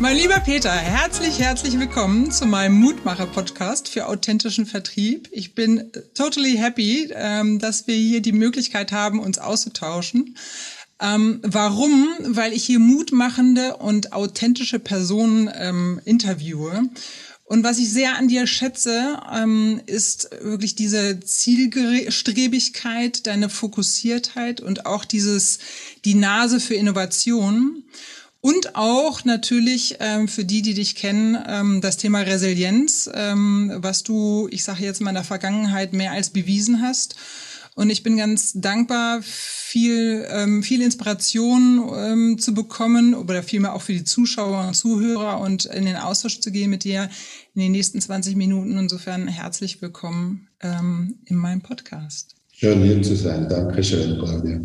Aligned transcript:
Mein 0.00 0.16
lieber 0.16 0.38
Peter, 0.38 0.70
herzlich, 0.70 1.40
herzlich 1.40 1.76
willkommen 1.76 2.30
zu 2.30 2.46
meinem 2.46 2.76
Mutmacher-Podcast 2.76 3.88
für 3.88 4.06
authentischen 4.06 4.64
Vertrieb. 4.64 5.28
Ich 5.32 5.56
bin 5.56 5.90
totally 6.14 6.56
happy, 6.56 7.10
ähm, 7.12 7.58
dass 7.58 7.88
wir 7.88 7.96
hier 7.96 8.22
die 8.22 8.30
Möglichkeit 8.30 8.92
haben, 8.92 9.18
uns 9.18 9.38
auszutauschen. 9.38 10.36
Ähm, 11.00 11.40
warum? 11.42 12.10
Weil 12.20 12.52
ich 12.52 12.64
hier 12.64 12.78
mutmachende 12.78 13.78
und 13.78 14.12
authentische 14.12 14.78
Personen 14.78 15.50
ähm, 15.52 16.00
interviewe. 16.04 16.84
Und 17.42 17.64
was 17.64 17.78
ich 17.78 17.90
sehr 17.90 18.16
an 18.16 18.28
dir 18.28 18.46
schätze, 18.46 19.18
ähm, 19.34 19.80
ist 19.86 20.30
wirklich 20.42 20.76
diese 20.76 21.18
Zielstrebigkeit, 21.18 23.26
deine 23.26 23.48
Fokussiertheit 23.48 24.60
und 24.60 24.86
auch 24.86 25.04
dieses, 25.04 25.58
die 26.04 26.14
Nase 26.14 26.60
für 26.60 26.74
Innovation. 26.74 27.82
Und 28.48 28.76
auch 28.76 29.26
natürlich 29.26 29.96
ähm, 30.00 30.26
für 30.26 30.42
die, 30.42 30.62
die 30.62 30.72
dich 30.72 30.94
kennen, 30.94 31.36
ähm, 31.46 31.82
das 31.82 31.98
Thema 31.98 32.20
Resilienz, 32.20 33.10
ähm, 33.12 33.70
was 33.76 34.04
du, 34.04 34.48
ich 34.50 34.64
sage 34.64 34.84
jetzt 34.84 35.02
mal 35.02 35.10
in 35.10 35.16
der 35.16 35.24
Vergangenheit 35.24 35.92
mehr 35.92 36.12
als 36.12 36.30
bewiesen 36.30 36.80
hast. 36.80 37.14
Und 37.74 37.90
ich 37.90 38.02
bin 38.02 38.16
ganz 38.16 38.54
dankbar, 38.54 39.20
viel, 39.22 40.26
ähm, 40.30 40.62
viel 40.62 40.80
Inspiration 40.80 41.90
ähm, 41.94 42.38
zu 42.38 42.54
bekommen 42.54 43.14
oder 43.14 43.42
vielmehr 43.42 43.74
auch 43.74 43.82
für 43.82 43.92
die 43.92 44.04
Zuschauer 44.04 44.66
und 44.68 44.74
Zuhörer 44.74 45.40
und 45.40 45.66
in 45.66 45.84
den 45.84 45.96
Austausch 45.96 46.40
zu 46.40 46.50
gehen 46.50 46.70
mit 46.70 46.84
dir 46.84 47.10
in 47.54 47.60
den 47.60 47.72
nächsten 47.72 48.00
20 48.00 48.34
Minuten. 48.34 48.78
Insofern 48.78 49.28
herzlich 49.28 49.82
willkommen 49.82 50.48
ähm, 50.62 51.18
in 51.26 51.36
meinem 51.36 51.60
Podcast. 51.60 52.34
Schön 52.50 52.82
hier 52.82 53.02
zu 53.02 53.14
sein. 53.14 53.46
Dankeschön, 53.46 54.18
Claudia. 54.18 54.58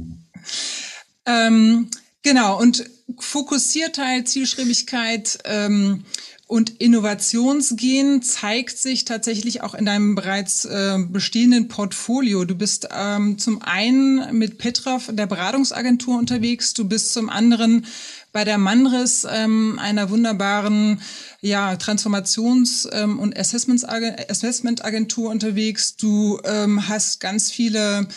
Ähm, 1.26 1.90
genau, 2.22 2.62
und 2.62 2.86
Fokussiertheit, 3.20 4.28
Zielstrebigkeit 4.28 5.40
ähm, 5.46 6.06
und 6.48 6.82
Innovationsgehen 6.82 8.22
zeigt 8.22 8.78
sich 8.78 9.06
tatsächlich 9.06 9.62
auch 9.62 9.74
in 9.74 9.86
deinem 9.86 10.14
bereits 10.14 10.66
äh, 10.66 11.00
bestehenden 11.00 11.68
Portfolio. 11.68 12.46
Du 12.46 12.56
bist 12.56 12.90
ähm, 12.96 13.38
zum 13.40 13.62
einen 13.62 14.38
mit 14.38 14.58
Petrov, 14.58 15.10
der 15.12 15.26
Beratungsagentur, 15.26 16.18
unterwegs. 16.18 16.74
Du 16.74 16.86
bist 16.86 17.14
zum 17.14 17.30
anderen 17.30 17.86
bei 18.34 18.44
der 18.44 18.58
Manris, 18.58 19.26
ähm, 19.30 19.80
einer 19.80 20.10
wunderbaren 20.10 21.02
ja, 21.42 21.74
Transformations- 21.74 22.88
ähm, 22.92 23.20
und 23.20 23.38
Assessment-Agentur 23.38 25.30
unterwegs. 25.30 25.96
Du 25.96 26.40
ähm, 26.44 26.88
hast 26.88 27.20
ganz 27.20 27.52
viele 27.52 28.08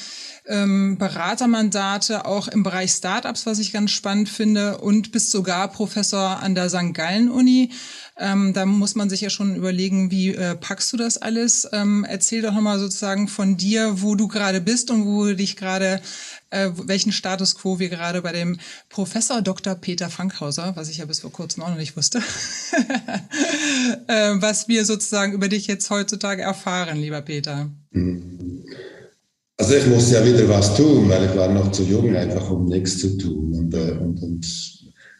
ähm, 0.49 0.97
Beratermandate 0.99 2.25
auch 2.25 2.49
im 2.49 2.63
Bereich 2.63 2.93
Startups, 2.93 3.47
was 3.47 3.59
ich 3.59 3.73
ganz 3.73 3.91
spannend 3.91 4.29
finde, 4.29 4.79
und 4.79 5.13
bist 5.13 5.31
sogar 5.31 5.69
Professor 5.69 6.41
an 6.43 6.55
der 6.55 6.69
St. 6.69 6.95
Gallen 6.95 7.31
Uni. 7.31 7.71
Ähm, 8.19 8.53
da 8.55 8.65
muss 8.65 8.95
man 8.95 9.11
sich 9.11 9.21
ja 9.21 9.31
schon 9.31 9.57
überlegen, 9.57 10.11
wie 10.11 10.35
äh, 10.35 10.55
packst 10.55 10.93
du 10.93 10.97
das 10.97 11.19
alles? 11.19 11.69
Ähm, 11.73 12.07
erzähl 12.09 12.43
doch 12.43 12.53
nochmal 12.53 12.79
sozusagen 12.79 13.29
von 13.29 13.57
dir, 13.57 14.01
wo 14.01 14.15
du 14.15 14.29
gerade 14.29 14.61
bist 14.61 14.91
und 14.91 15.05
wo 15.05 15.27
dich 15.33 15.57
gerade, 15.57 16.01
äh, 16.51 16.71
welchen 16.75 17.13
Status 17.13 17.57
quo 17.57 17.79
wir 17.79 17.91
gerade 17.91 18.23
bei 18.23 18.33
dem 18.33 18.59
Professor 18.89 19.43
Dr. 19.43 19.75
Peter 19.75 20.09
Fankhauser, 20.09 20.75
was 20.77 20.89
ich 20.89 20.99
ja 20.99 21.05
bis 21.05 21.21
vor 21.21 21.33
kurzem 21.33 21.63
auch 21.63 21.71
noch 21.71 21.77
nicht 21.77 21.97
wusste, 21.97 22.19
äh, 24.07 24.33
was 24.37 24.69
wir 24.69 24.85
sozusagen 24.87 25.33
über 25.33 25.49
dich 25.49 25.67
jetzt 25.67 25.91
heutzutage 25.91 26.43
erfahren, 26.43 26.97
lieber 26.97 27.21
Peter. 27.21 27.69
Mhm. 27.91 28.65
Also 29.59 29.75
ich 29.75 29.87
muss 29.87 30.11
ja 30.11 30.25
wieder 30.25 30.49
was 30.49 30.77
tun, 30.77 31.09
weil 31.09 31.25
ich 31.25 31.37
war 31.37 31.53
noch 31.53 31.73
zu 31.73 31.83
jung, 31.83 32.15
einfach 32.15 32.51
um 32.51 32.67
nichts 32.67 32.99
zu 32.99 33.17
tun. 33.17 33.55
Und, 33.55 33.75
äh, 33.75 33.93
und, 33.93 34.23
und 34.23 34.47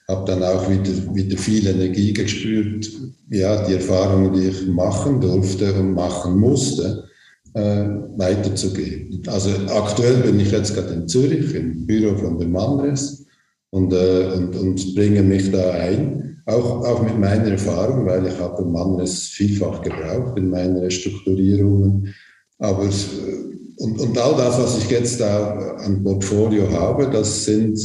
habe 0.09 0.25
dann 0.31 0.43
auch 0.43 0.71
wieder, 0.71 1.15
wieder 1.15 1.37
viel 1.39 1.67
Energie 1.67 2.13
gespürt, 2.13 2.89
ja, 3.31 3.67
die 3.67 3.75
Erfahrungen, 3.75 4.33
die 4.35 4.49
ich 4.49 4.67
machen 4.67 5.21
durfte 5.21 5.73
und 5.75 5.95
machen 5.95 6.39
musste, 6.39 7.09
äh, 7.55 7.87
weiterzugeben. 8.17 9.23
Also 9.27 9.51
aktuell 9.69 10.17
bin 10.17 10.39
ich 10.39 10.53
jetzt 10.53 10.75
gerade 10.75 10.93
in 10.93 11.09
Zürich 11.09 11.55
im 11.55 11.87
Büro 11.87 12.17
von 12.17 12.39
der 12.39 12.49
Manres 12.49 13.27
und, 13.71 13.93
äh, 13.93 14.33
und, 14.37 14.55
und 14.55 14.95
bringe 14.95 15.23
mich 15.23 15.51
da 15.51 15.71
ein, 15.73 16.43
auch, 16.45 16.85
auch 16.85 17.03
mit 17.03 17.19
meiner 17.19 17.51
Erfahrung, 17.51 18.07
weil 18.07 18.27
ich 18.27 18.39
habe 18.39 18.65
Manres 18.65 19.29
vielfach 19.29 19.83
gebraucht 19.83 20.39
in 20.39 20.51
meinen 20.51 20.77
Restrukturierungen. 20.77 22.15
Aber 22.59 22.85
äh, 22.85 23.46
und, 23.77 23.99
und 24.01 24.19
all 24.19 24.37
das, 24.37 24.59
was 24.59 24.79
ich 24.79 24.91
jetzt 24.91 25.21
da 25.21 25.77
an 25.79 26.03
Portfolio 26.03 26.71
habe, 26.71 27.11
das 27.11 27.45
sind 27.45 27.79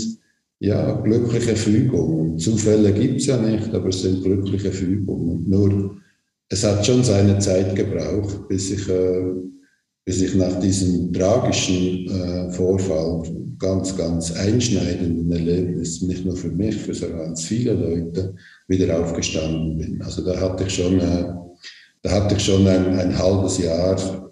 ja 0.59 0.93
glückliche 1.01 1.55
Fügungen. 1.55 2.37
Zufälle 2.37 2.93
gibt 2.93 3.19
es 3.19 3.25
ja 3.25 3.37
nicht, 3.37 3.73
aber 3.73 3.89
es 3.89 4.01
sind 4.01 4.23
glückliche 4.23 4.71
Fügungen. 4.71 5.49
Nur, 5.49 5.97
es 6.49 6.63
hat 6.63 6.85
schon 6.85 7.03
seine 7.03 7.39
Zeit 7.39 7.75
gebraucht, 7.75 8.47
bis 8.47 8.71
ich, 8.71 8.87
äh, 8.87 9.23
bis 10.05 10.21
ich 10.21 10.35
nach 10.35 10.59
diesem 10.59 11.11
tragischen 11.11 12.07
äh, 12.09 12.51
Vorfall, 12.51 13.23
ganz, 13.57 13.95
ganz 13.95 14.31
einschneidenden 14.31 15.31
Erlebnis, 15.31 16.01
nicht 16.01 16.25
nur 16.25 16.35
für 16.35 16.49
mich, 16.49 16.75
für 16.75 16.93
so 16.93 17.07
ganz 17.09 17.43
viele 17.43 17.73
Leute, 17.73 18.33
wieder 18.67 18.99
aufgestanden 18.99 19.77
bin. 19.77 20.01
Also 20.01 20.23
da 20.23 20.39
hatte 20.39 20.63
ich 20.63 20.73
schon, 20.73 20.99
äh, 20.99 21.25
da 22.01 22.11
hatte 22.11 22.35
ich 22.35 22.43
schon 22.43 22.67
ein, 22.67 22.97
ein 22.97 23.17
halbes 23.17 23.59
Jahr 23.59 24.31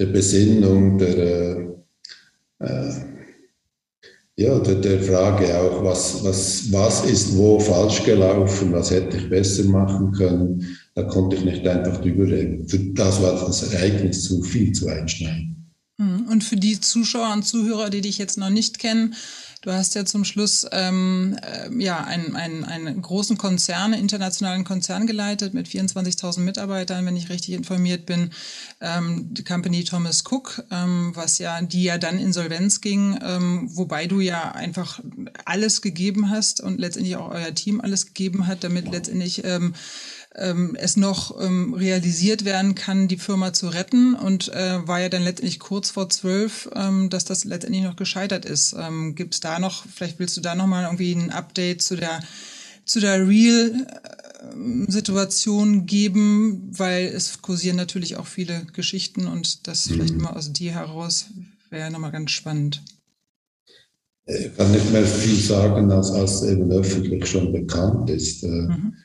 der 0.00 0.06
Besinnung, 0.06 0.96
der, 0.96 1.18
äh, 1.18 1.66
äh, 2.60 2.92
ja, 4.36 4.58
der, 4.58 4.76
der, 4.76 5.02
Frage 5.02 5.54
auch, 5.58 5.84
was, 5.84 6.24
was, 6.24 6.72
was 6.72 7.04
ist 7.04 7.36
wo 7.36 7.60
falsch 7.60 8.02
gelaufen, 8.04 8.72
was 8.72 8.90
hätte 8.90 9.18
ich 9.18 9.28
besser 9.28 9.64
machen 9.64 10.12
können. 10.12 10.78
Da 10.94 11.02
konnte 11.02 11.36
ich 11.36 11.44
nicht 11.44 11.68
einfach 11.68 12.00
drüber 12.00 12.26
reden. 12.26 12.66
Für 12.66 12.78
das 12.78 13.20
war 13.20 13.32
das 13.32 13.74
Ereignis 13.74 14.24
zu 14.24 14.42
viel 14.42 14.72
zu 14.72 14.88
einschneiden. 14.88 15.70
Hm, 15.98 16.26
und 16.30 16.44
für 16.44 16.56
die 16.56 16.80
Zuschauer 16.80 17.34
und 17.34 17.46
Zuhörer, 17.46 17.90
die 17.90 18.00
dich 18.00 18.16
jetzt 18.16 18.38
noch 18.38 18.48
nicht 18.48 18.78
kennen, 18.78 19.14
Du 19.62 19.70
hast 19.72 19.94
ja 19.94 20.06
zum 20.06 20.24
Schluss 20.24 20.66
ähm, 20.72 21.36
äh, 21.42 21.68
ja 21.82 22.02
einen, 22.02 22.34
einen, 22.34 22.64
einen 22.64 23.02
großen 23.02 23.36
Konzern, 23.36 23.92
internationalen 23.92 24.64
Konzern 24.64 25.06
geleitet 25.06 25.52
mit 25.52 25.68
24.000 25.68 26.40
Mitarbeitern, 26.40 27.04
wenn 27.04 27.16
ich 27.16 27.28
richtig 27.28 27.54
informiert 27.54 28.06
bin. 28.06 28.30
Ähm, 28.80 29.26
die 29.34 29.44
Company 29.44 29.84
Thomas 29.84 30.24
Cook, 30.24 30.64
ähm, 30.70 31.12
was 31.14 31.38
ja 31.38 31.60
die 31.60 31.82
ja 31.82 31.98
dann 31.98 32.18
insolvenz 32.18 32.80
ging, 32.80 33.18
ähm, 33.22 33.68
wobei 33.76 34.06
du 34.06 34.20
ja 34.20 34.52
einfach 34.52 35.00
alles 35.44 35.82
gegeben 35.82 36.30
hast 36.30 36.62
und 36.62 36.80
letztendlich 36.80 37.16
auch 37.16 37.30
euer 37.30 37.54
Team 37.54 37.82
alles 37.82 38.06
gegeben 38.06 38.46
hat, 38.46 38.64
damit 38.64 38.90
letztendlich 38.90 39.44
ähm, 39.44 39.74
ähm, 40.36 40.76
es 40.78 40.96
noch 40.96 41.40
ähm, 41.40 41.74
realisiert 41.74 42.44
werden 42.44 42.76
kann, 42.76 43.08
die 43.08 43.16
Firma 43.16 43.52
zu 43.52 43.66
retten 43.68 44.14
und 44.14 44.46
äh, 44.48 44.86
war 44.86 45.00
ja 45.00 45.08
dann 45.08 45.24
letztendlich 45.24 45.58
kurz 45.58 45.90
vor 45.90 46.08
zwölf, 46.08 46.70
ähm, 46.74 47.10
dass 47.10 47.24
das 47.24 47.44
letztendlich 47.44 47.82
noch 47.82 47.96
gescheitert 47.96 48.44
ist. 48.44 48.76
Ähm, 48.78 49.16
Gibt 49.16 49.34
es 49.34 49.40
da 49.40 49.58
noch, 49.58 49.84
vielleicht 49.92 50.20
willst 50.20 50.36
du 50.36 50.40
da 50.40 50.54
noch 50.54 50.68
mal 50.68 50.84
irgendwie 50.84 51.12
ein 51.12 51.30
Update 51.30 51.82
zu 51.82 51.96
der 51.96 52.20
zu 52.84 53.00
der 53.00 53.26
Real-Situation 53.28 55.86
geben, 55.86 56.70
weil 56.76 57.06
es 57.06 57.40
kursieren 57.42 57.76
natürlich 57.76 58.16
auch 58.16 58.26
viele 58.26 58.64
Geschichten 58.72 59.28
und 59.28 59.68
das 59.68 59.86
mhm. 59.86 59.94
vielleicht 59.94 60.16
mal 60.16 60.32
aus 60.32 60.52
dir 60.52 60.72
heraus 60.72 61.26
wäre 61.70 61.90
nochmal 61.90 62.10
ganz 62.10 62.32
spannend. 62.32 62.82
Ich 64.26 64.54
kann 64.56 64.72
nicht 64.72 64.90
mehr 64.92 65.06
viel 65.06 65.38
sagen, 65.38 65.92
als, 65.92 66.10
als 66.10 66.42
eben 66.42 66.68
öffentlich 66.72 67.24
schon 67.26 67.52
bekannt 67.52 68.10
ist. 68.10 68.42
Äh, 68.42 68.48
mhm 68.48 68.96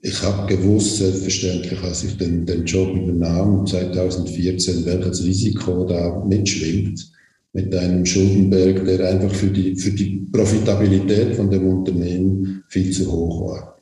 ich 0.00 0.22
habe 0.22 0.54
gewusst, 0.54 0.96
selbstverständlich, 0.96 1.82
als 1.82 2.04
ich 2.04 2.16
den, 2.16 2.46
den 2.46 2.64
Job 2.64 2.94
übernahm 2.94 3.66
2014, 3.66 4.84
welches 4.86 5.24
Risiko 5.24 5.84
da 5.84 6.24
mitschwingt 6.24 7.12
mit 7.52 7.74
einem 7.74 8.06
Schuldenberg, 8.06 8.84
der 8.84 9.08
einfach 9.08 9.34
für 9.34 9.48
die, 9.48 9.76
für 9.76 9.90
die 9.90 10.26
Profitabilität 10.32 11.34
von 11.36 11.50
dem 11.50 11.66
Unternehmen 11.66 12.62
viel 12.68 12.90
zu 12.90 13.10
hoch 13.10 13.50
war. 13.50 13.78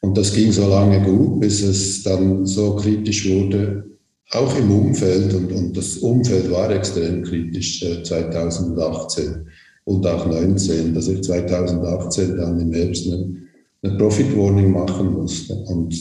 Und 0.00 0.16
das 0.16 0.32
ging 0.32 0.52
so 0.52 0.68
lange 0.68 1.02
gut, 1.02 1.40
bis 1.40 1.62
es 1.62 2.02
dann 2.02 2.46
so 2.46 2.76
kritisch 2.76 3.28
wurde, 3.28 3.84
auch 4.30 4.56
im 4.58 4.70
Umfeld, 4.70 5.34
und, 5.34 5.52
und 5.52 5.76
das 5.76 5.98
Umfeld 5.98 6.50
war 6.50 6.70
extrem 6.70 7.22
kritisch 7.22 7.82
äh, 7.82 8.02
2018 8.02 9.46
und 9.84 10.06
auch 10.06 10.28
2019, 10.28 10.94
dass 10.94 11.08
ich 11.08 11.22
2018 11.22 12.36
dann 12.36 12.60
im 12.60 12.72
Herbst 12.72 13.06
Profit 13.82 14.36
Warning 14.36 14.72
machen 14.72 15.12
musste. 15.12 15.54
Und 15.54 15.94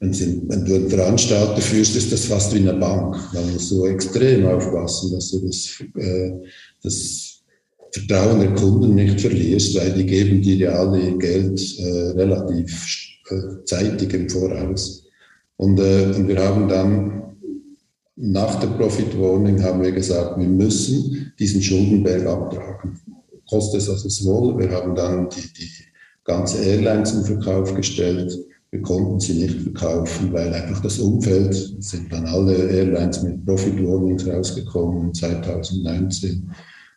wenn, 0.00 0.12
sie, 0.12 0.42
wenn, 0.46 0.64
du 0.64 0.74
einen 0.74 0.88
Veranstalter 0.88 1.60
führst, 1.60 1.96
ist 1.96 2.12
das 2.12 2.26
fast 2.26 2.54
wie 2.54 2.58
eine 2.58 2.74
Bank. 2.74 3.16
Da 3.32 3.40
musst 3.40 3.70
du 3.70 3.86
extrem 3.86 4.46
aufpassen, 4.46 5.12
dass 5.12 5.30
du 5.30 5.46
das, 5.46 5.82
äh, 5.96 6.32
das 6.82 7.42
Vertrauen 7.90 8.40
der 8.40 8.54
Kunden 8.54 8.94
nicht 8.94 9.20
verlierst, 9.20 9.74
weil 9.76 9.92
die 9.92 10.06
geben 10.06 10.42
dir 10.42 10.56
ja 10.56 10.70
alle 10.72 11.00
ihr 11.00 11.18
Geld 11.18 11.78
äh, 11.78 12.10
relativ 12.10 12.96
äh, 13.30 13.64
zeitig 13.64 14.12
im 14.12 14.28
Voraus. 14.28 15.04
Und, 15.56 15.80
äh, 15.80 16.12
und 16.14 16.28
wir 16.28 16.38
haben 16.38 16.68
dann 16.68 17.16
nach 18.16 18.60
der 18.60 18.68
Profit 18.68 19.18
Warning 19.18 19.62
haben 19.62 19.82
wir 19.82 19.92
gesagt, 19.92 20.38
wir 20.38 20.48
müssen 20.48 21.32
diesen 21.38 21.62
Schuldenberg 21.62 22.26
abtragen. 22.26 22.98
Kostet 23.48 23.82
es, 23.82 23.88
was 23.88 24.04
es 24.04 24.24
wohl. 24.24 24.58
Wir 24.58 24.70
haben 24.70 24.94
dann 24.94 25.28
die, 25.28 25.52
die 25.52 25.70
ganze 26.26 26.62
Airline 26.62 27.04
zum 27.04 27.24
Verkauf 27.24 27.74
gestellt. 27.74 28.36
Wir 28.70 28.82
konnten 28.82 29.20
sie 29.20 29.34
nicht 29.34 29.60
verkaufen, 29.60 30.32
weil 30.32 30.52
einfach 30.52 30.82
das 30.82 30.98
Umfeld, 30.98 31.54
sind 31.78 32.12
dann 32.12 32.26
alle 32.26 32.54
Airlines 32.54 33.22
mit 33.22 33.46
Profit 33.46 33.82
Warnings 33.82 34.26
rausgekommen 34.26 35.14
2019. 35.14 36.50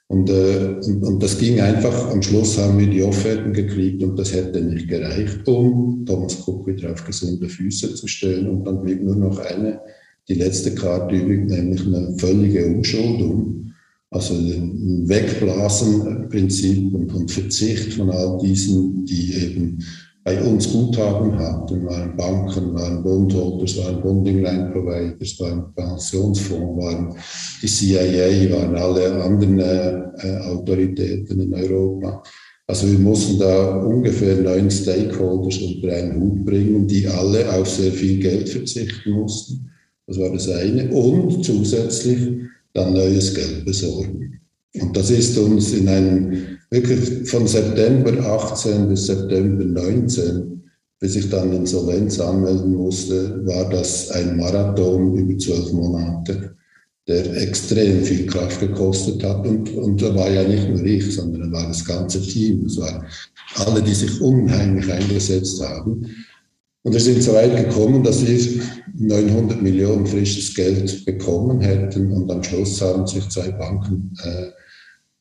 Und, 0.08 0.28
äh, 0.32 0.76
und, 0.84 1.04
und, 1.04 1.24
das 1.24 1.38
ging 1.38 1.62
einfach, 1.62 2.10
am 2.10 2.24
Schluss 2.24 2.58
haben 2.58 2.80
wir 2.80 2.88
die 2.88 3.04
Offerten 3.04 3.54
gekriegt 3.54 4.02
und 4.02 4.18
das 4.18 4.34
hätte 4.34 4.60
nicht 4.60 4.88
gereicht, 4.88 5.48
um 5.48 6.04
Thomas 6.04 6.36
Cook 6.48 6.66
wieder 6.66 6.92
auf 6.92 7.06
gesunde 7.06 7.48
Füße 7.48 7.94
zu 7.94 8.08
stellen. 8.08 8.50
Und 8.50 8.66
dann 8.66 8.82
blieb 8.82 9.04
nur 9.04 9.16
noch 9.16 9.38
eine, 9.38 9.80
die 10.28 10.34
letzte 10.34 10.74
Karte 10.74 11.16
übrig, 11.16 11.48
nämlich 11.48 11.86
eine 11.86 12.16
völlige 12.18 12.66
Umschuldung. 12.66 13.69
Also 14.12 14.34
ein 14.34 15.08
Wegblasen-Prinzip 15.08 16.94
und, 16.94 17.14
und 17.14 17.30
Verzicht 17.30 17.94
von 17.94 18.10
all 18.10 18.40
diesen, 18.40 19.06
die 19.06 19.34
eben 19.36 19.84
bei 20.24 20.42
uns 20.42 20.72
Guthaben 20.72 21.38
hatten, 21.38 21.86
waren 21.86 22.16
Banken, 22.18 22.74
waren 22.74 23.04
Bondholders, 23.04 23.78
waren 23.78 24.02
Bonding-Line 24.02 24.72
Providers, 24.72 25.40
waren 25.40 25.74
Pensionsfonds, 25.76 26.84
waren 26.84 27.16
die 27.62 27.68
CIA, 27.68 28.52
waren 28.52 28.76
alle 28.76 29.24
anderen 29.24 29.60
äh, 29.60 30.38
Autoritäten 30.42 31.40
in 31.40 31.54
Europa. 31.54 32.24
Also 32.68 32.92
wir 32.92 33.00
mussten 33.00 33.40
da 33.40 33.78
ungefähr 33.78 34.36
neun 34.36 34.70
Stakeholders 34.70 35.58
unter 35.58 35.92
einen 35.92 36.22
Hut 36.22 36.46
bringen, 36.46 36.88
die 36.88 37.08
alle 37.08 37.52
auf 37.52 37.68
sehr 37.68 37.92
viel 37.92 38.20
Geld 38.20 38.50
verzichten 38.50 39.12
mussten. 39.12 39.72
Das 40.06 40.20
war 40.20 40.32
das 40.32 40.48
eine. 40.50 40.92
Und 40.92 41.44
zusätzlich 41.44 42.20
dann 42.74 42.94
neues 42.94 43.34
Geld 43.34 43.66
besorgen. 43.66 44.40
Und 44.76 44.96
das 44.96 45.10
ist 45.10 45.38
uns 45.38 45.74
in 45.74 45.88
einem, 45.88 46.58
wirklich 46.70 47.30
von 47.30 47.48
September 47.48 48.12
18 48.26 48.88
bis 48.88 49.08
September 49.08 49.66
19, 49.66 50.62
bis 51.00 51.16
ich 51.16 51.30
dann 51.30 51.54
Insolvenz 51.54 52.20
anmelden 52.20 52.76
musste, 52.76 53.46
war 53.46 53.70
das 53.70 54.12
ein 54.12 54.38
Marathon 54.38 55.16
über 55.16 55.38
zwölf 55.38 55.72
Monate, 55.72 56.56
der 57.08 57.42
extrem 57.42 58.04
viel 58.04 58.28
Kraft 58.28 58.60
gekostet 58.60 59.24
hat. 59.24 59.48
Und, 59.48 59.74
und 59.74 60.02
da 60.02 60.14
war 60.14 60.30
ja 60.30 60.44
nicht 60.44 60.70
nur 60.70 60.84
ich, 60.84 61.16
sondern 61.16 61.52
da 61.52 61.58
war 61.58 61.68
das 61.68 61.84
ganze 61.84 62.22
Team. 62.22 62.66
Es 62.66 62.78
waren 62.78 63.06
alle, 63.56 63.82
die 63.82 63.94
sich 63.94 64.22
unheimlich 64.22 64.92
eingesetzt 64.92 65.62
haben. 65.62 66.06
Und 66.84 66.94
wir 66.94 67.00
sind 67.00 67.22
so 67.22 67.34
weit 67.34 67.56
gekommen, 67.58 68.04
dass 68.04 68.26
wir 68.26 68.64
900 68.96 69.62
Millionen 69.62 70.06
frisches 70.06 70.54
Geld 70.56 71.06
bekommen 71.06 71.60
hätten. 71.60 72.12
Und 72.12 72.32
am 72.32 72.42
Schluss 72.42 72.82
haben 72.82 73.06
sich 73.06 73.28
zwei 73.30 73.52
Banken 73.52 74.14
äh, 74.24 74.48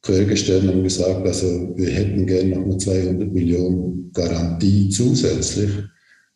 quergestellt 0.02 0.72
und 0.72 0.84
gesagt, 0.84 1.26
also 1.26 1.72
wir 1.76 1.90
hätten 1.90 2.26
gerne 2.26 2.56
noch 2.56 2.64
eine 2.64 2.78
200 2.78 3.32
Millionen 3.32 4.10
Garantie 4.12 4.88
zusätzlich. 4.88 5.70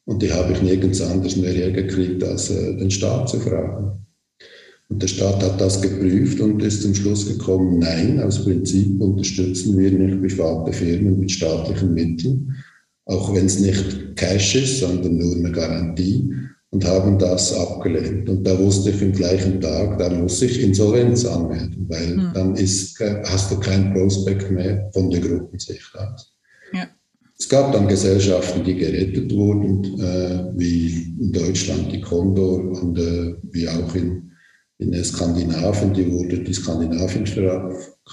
Und 0.04 0.22
die 0.22 0.32
habe 0.32 0.52
ich 0.52 0.62
nirgends 0.62 1.00
anders 1.00 1.36
mehr 1.36 1.52
hergekriegt, 1.52 2.24
als 2.24 2.50
äh, 2.50 2.76
den 2.76 2.90
Staat 2.90 3.28
zu 3.28 3.38
fragen. 3.38 4.04
Und 4.88 5.00
der 5.02 5.06
Staat 5.06 5.42
hat 5.42 5.60
das 5.60 5.80
geprüft 5.80 6.40
und 6.40 6.62
ist 6.62 6.82
zum 6.82 6.94
Schluss 6.94 7.26
gekommen, 7.26 7.78
nein, 7.78 8.20
aus 8.20 8.44
Prinzip 8.44 9.00
unterstützen 9.00 9.78
wir 9.78 9.90
nicht 9.90 10.20
private 10.20 10.72
Firmen 10.72 11.18
mit 11.18 11.30
staatlichen 11.30 11.94
Mitteln 11.94 12.54
auch 13.06 13.34
wenn 13.34 13.46
es 13.46 13.58
nicht 13.58 14.16
Cash 14.16 14.56
ist, 14.56 14.80
sondern 14.80 15.16
nur 15.16 15.36
eine 15.36 15.52
Garantie 15.52 16.30
und 16.70 16.84
haben 16.86 17.18
das 17.18 17.52
abgelehnt. 17.52 18.28
Und 18.28 18.44
da 18.44 18.58
wusste 18.58 18.90
ich 18.90 19.02
im 19.02 19.12
gleichen 19.12 19.60
Tag, 19.60 19.98
da 19.98 20.08
muss 20.10 20.40
ich 20.40 20.62
Insolvenz 20.62 21.24
anmelden, 21.26 21.86
weil 21.88 22.16
mhm. 22.16 22.30
dann 22.34 22.54
ist, 22.56 22.98
hast 23.24 23.50
du 23.50 23.60
kein 23.60 23.92
Prospekt 23.92 24.50
mehr 24.50 24.90
von 24.92 25.10
der 25.10 25.20
Gruppensicht 25.20 25.94
aus. 25.94 26.34
Ja. 26.72 26.88
Es 27.38 27.48
gab 27.48 27.72
dann 27.72 27.88
Gesellschaften, 27.88 28.64
die 28.64 28.76
gerettet 28.76 29.32
wurden, 29.32 29.84
äh, 30.00 30.52
wie 30.56 31.14
in 31.20 31.32
Deutschland 31.32 31.92
die 31.92 32.00
Condor 32.00 32.60
und 32.60 32.98
äh, 32.98 33.34
wie 33.50 33.68
auch 33.68 33.94
in, 33.94 34.30
in 34.78 35.04
Skandinavien, 35.04 35.92
die 35.92 36.10
wurde 36.10 36.38
die 36.38 36.54
skandinavischen, 36.54 37.26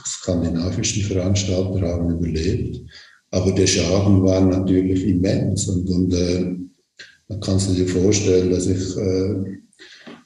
skandinavischen 0.05 1.03
Veranstalter 1.03 1.81
haben 1.87 2.09
überlebt. 2.09 2.81
Aber 3.31 3.51
der 3.51 3.67
Schaden 3.67 4.23
war 4.23 4.41
natürlich 4.41 5.05
immens. 5.05 5.67
Und, 5.67 5.89
und 5.89 6.13
äh, 6.13 6.55
da 7.27 7.35
kannst 7.37 7.69
du 7.69 7.73
dir 7.73 7.87
vorstellen, 7.87 8.49
dass 8.49 8.67
ich 8.67 8.97
äh, 8.97 9.59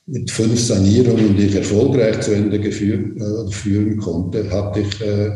mit 0.06 0.32
fünf 0.32 0.60
Sanierungen, 0.60 1.36
die 1.36 1.46
ich 1.46 1.56
erfolgreich 1.56 2.22
zu 2.22 2.32
Ende 2.32 2.60
geführt, 2.60 3.18
äh, 3.18 3.52
führen 3.52 3.98
konnte, 3.98 4.50
hatte 4.50 4.82
ich, 4.82 5.02
äh, 5.02 5.32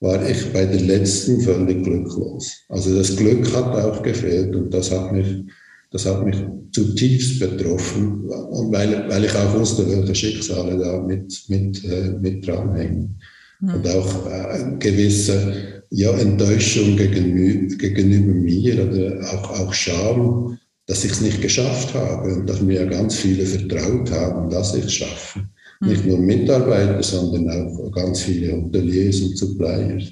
war 0.00 0.26
ich 0.28 0.52
bei 0.52 0.64
der 0.64 0.80
letzten 0.80 1.40
völlig 1.40 1.84
glücklos. 1.84 2.64
Also 2.68 2.96
das 2.96 3.16
Glück 3.16 3.54
hat 3.54 3.74
auch 3.76 4.02
gefehlt 4.02 4.54
und 4.56 4.72
das 4.72 4.90
hat 4.90 5.12
mich, 5.12 5.44
das 5.90 6.06
hat 6.06 6.24
mich 6.24 6.36
zutiefst 6.72 7.40
betroffen, 7.40 8.20
und 8.28 8.72
weil, 8.72 9.08
weil 9.08 9.24
ich 9.24 9.34
auch 9.34 9.58
wusste, 9.58 9.88
welche 9.88 10.14
Schicksale 10.14 10.78
da 10.78 11.02
mit, 11.02 11.44
mit, 11.48 11.84
äh, 11.84 12.10
mit 12.20 12.46
dranhängen. 12.46 13.18
Mhm. 13.60 13.74
Und 13.74 13.88
auch 13.88 14.26
äh, 14.30 14.76
gewisse 14.78 15.79
ja, 15.90 16.12
Enttäuschung 16.12 16.96
gegenüber, 16.96 17.76
gegenüber 17.76 18.32
mir 18.32 18.88
oder 18.88 19.20
auch, 19.32 19.60
auch 19.60 19.74
Scham, 19.74 20.58
dass 20.86 21.04
ich 21.04 21.12
es 21.12 21.20
nicht 21.20 21.42
geschafft 21.42 21.94
habe 21.94 22.34
und 22.34 22.48
dass 22.48 22.60
mir 22.60 22.82
ja 22.82 22.84
ganz 22.84 23.16
viele 23.16 23.44
vertraut 23.44 24.10
haben, 24.10 24.50
dass 24.50 24.74
ich 24.74 24.84
es 24.84 24.94
schaffe. 24.94 25.40
Mhm. 25.80 25.88
Nicht 25.88 26.06
nur 26.06 26.18
Mitarbeiter, 26.18 27.02
sondern 27.02 27.48
auch 27.50 27.92
ganz 27.92 28.22
viele 28.22 28.56
Hoteliers 28.56 29.20
und 29.20 29.36
Suppliers. 29.36 30.04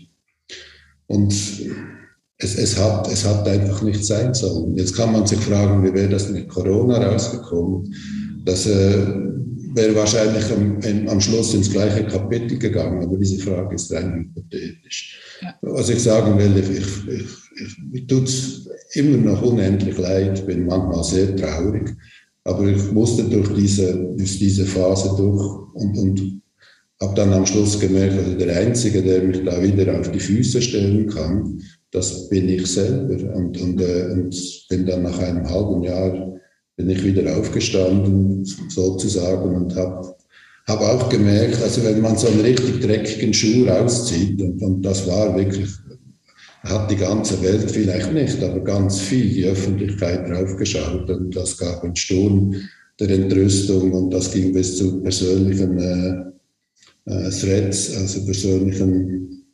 Und 1.06 1.32
es, 2.38 2.54
es, 2.56 2.78
hat, 2.78 3.10
es 3.10 3.24
hat 3.24 3.46
einfach 3.48 3.82
nicht 3.82 4.04
sein 4.04 4.34
sollen. 4.34 4.76
Jetzt 4.76 4.94
kann 4.94 5.12
man 5.12 5.26
sich 5.26 5.38
fragen, 5.40 5.82
wie 5.84 5.94
wäre 5.94 6.10
das 6.10 6.30
mit 6.30 6.48
Corona 6.48 6.98
rausgekommen? 6.98 7.92
Das 8.44 8.66
äh, 8.66 9.06
wäre 9.74 9.94
wahrscheinlich 9.94 10.44
am, 10.52 11.08
am 11.08 11.20
Schluss 11.20 11.54
ins 11.54 11.70
gleiche 11.70 12.06
Kapitel 12.06 12.58
gegangen, 12.58 13.02
aber 13.02 13.16
diese 13.16 13.42
Frage 13.42 13.74
ist 13.74 13.92
rein 13.92 14.14
hypothetisch. 14.14 15.20
Ja. 15.42 15.54
Was 15.62 15.88
ich 15.88 16.02
sagen 16.02 16.38
will, 16.38 16.56
ich, 16.58 16.70
ich, 16.70 17.62
ich, 17.62 17.76
ich 17.92 18.06
tut 18.06 18.28
es 18.28 18.68
immer 18.94 19.16
noch 19.16 19.42
unendlich 19.42 19.98
leid, 19.98 20.46
bin 20.46 20.66
manchmal 20.66 21.04
sehr 21.04 21.34
traurig, 21.36 21.94
aber 22.44 22.66
ich 22.66 22.90
musste 22.92 23.24
durch 23.24 23.52
diese, 23.54 23.94
durch 24.16 24.38
diese 24.38 24.64
Phase 24.64 25.14
durch 25.16 25.74
und, 25.74 25.98
und 25.98 26.40
habe 27.00 27.14
dann 27.14 27.32
am 27.32 27.46
Schluss 27.46 27.78
gemerkt, 27.78 28.18
also 28.18 28.36
der 28.36 28.56
Einzige, 28.56 29.02
der 29.02 29.22
mich 29.22 29.44
da 29.44 29.62
wieder 29.62 30.00
auf 30.00 30.10
die 30.10 30.18
Füße 30.18 30.60
stellen 30.60 31.08
kann, 31.08 31.60
das 31.90 32.28
bin 32.28 32.48
ich 32.48 32.66
selber. 32.66 33.34
Und, 33.34 33.60
und, 33.60 33.80
äh, 33.80 34.08
und 34.12 34.66
bin 34.68 34.86
dann 34.86 35.02
nach 35.04 35.18
einem 35.18 35.48
halben 35.48 35.82
Jahr 35.82 36.37
bin 36.78 36.88
ich 36.90 37.04
wieder 37.04 37.36
aufgestanden, 37.36 38.44
sozusagen, 38.44 39.54
und 39.54 39.74
habe 39.74 40.14
habe 40.68 40.86
auch 40.86 41.08
gemerkt, 41.08 41.62
also 41.62 41.82
wenn 41.82 42.00
man 42.02 42.16
so 42.16 42.28
einen 42.28 42.40
richtig 42.40 42.82
dreckigen 42.82 43.32
Schuh 43.32 43.64
rauszieht, 43.66 44.40
und, 44.40 44.62
und 44.62 44.82
das 44.82 45.06
war 45.06 45.34
wirklich, 45.34 45.70
hat 46.62 46.90
die 46.90 46.96
ganze 46.96 47.42
Welt 47.42 47.70
vielleicht 47.70 48.12
nicht, 48.12 48.42
aber 48.42 48.60
ganz 48.60 49.00
viel 49.00 49.28
die 49.28 49.46
Öffentlichkeit 49.46 50.28
draufgeschaut 50.28 51.08
und 51.08 51.34
das 51.34 51.56
gab 51.56 51.82
einen 51.82 51.96
Sturm 51.96 52.54
der 53.00 53.10
Entrüstung 53.10 53.92
und 53.92 54.10
das 54.10 54.30
ging 54.30 54.52
bis 54.52 54.76
zu 54.76 55.00
persönlichen 55.00 55.78
äh, 55.78 57.10
äh, 57.10 57.30
Threats, 57.30 57.96
also 57.96 58.24
persönlichen 58.26 59.46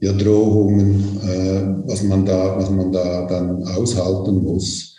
ja, 0.00 0.12
Drohungen, 0.12 1.00
äh, 1.22 1.88
was, 1.88 2.02
man 2.02 2.26
da, 2.26 2.58
was 2.58 2.70
man 2.70 2.92
da 2.92 3.26
dann 3.26 3.64
aushalten 3.64 4.42
muss. 4.42 4.95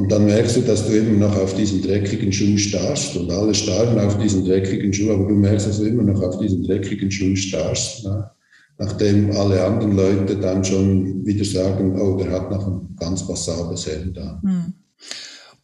Und 0.00 0.10
dann 0.10 0.24
merkst 0.24 0.56
du, 0.56 0.62
dass 0.62 0.86
du 0.86 0.96
immer 0.96 1.28
noch 1.28 1.36
auf 1.36 1.54
diesen 1.54 1.82
dreckigen 1.82 2.32
Schuh 2.32 2.56
starrst 2.56 3.18
und 3.18 3.30
alle 3.30 3.54
starren 3.54 3.98
auf 3.98 4.16
diesen 4.16 4.46
dreckigen 4.46 4.94
Schuh, 4.94 5.12
aber 5.12 5.28
du 5.28 5.34
merkst, 5.34 5.68
dass 5.68 5.78
du 5.78 5.84
immer 5.84 6.04
noch 6.04 6.22
auf 6.22 6.38
diesen 6.38 6.64
dreckigen 6.64 7.10
Schuh 7.10 7.36
starrst. 7.36 8.04
Ne? 8.04 8.30
Nachdem 8.78 9.30
alle 9.32 9.62
anderen 9.62 9.94
Leute 9.94 10.36
dann 10.36 10.64
schon 10.64 11.26
wieder 11.26 11.44
sagen, 11.44 12.00
oh, 12.00 12.16
der 12.16 12.30
hat 12.30 12.50
noch 12.50 12.66
ein 12.66 12.96
ganz 12.98 13.26
passables 13.26 13.86
Hemd 13.86 14.16
da. 14.16 14.40
Hm. 14.42 14.72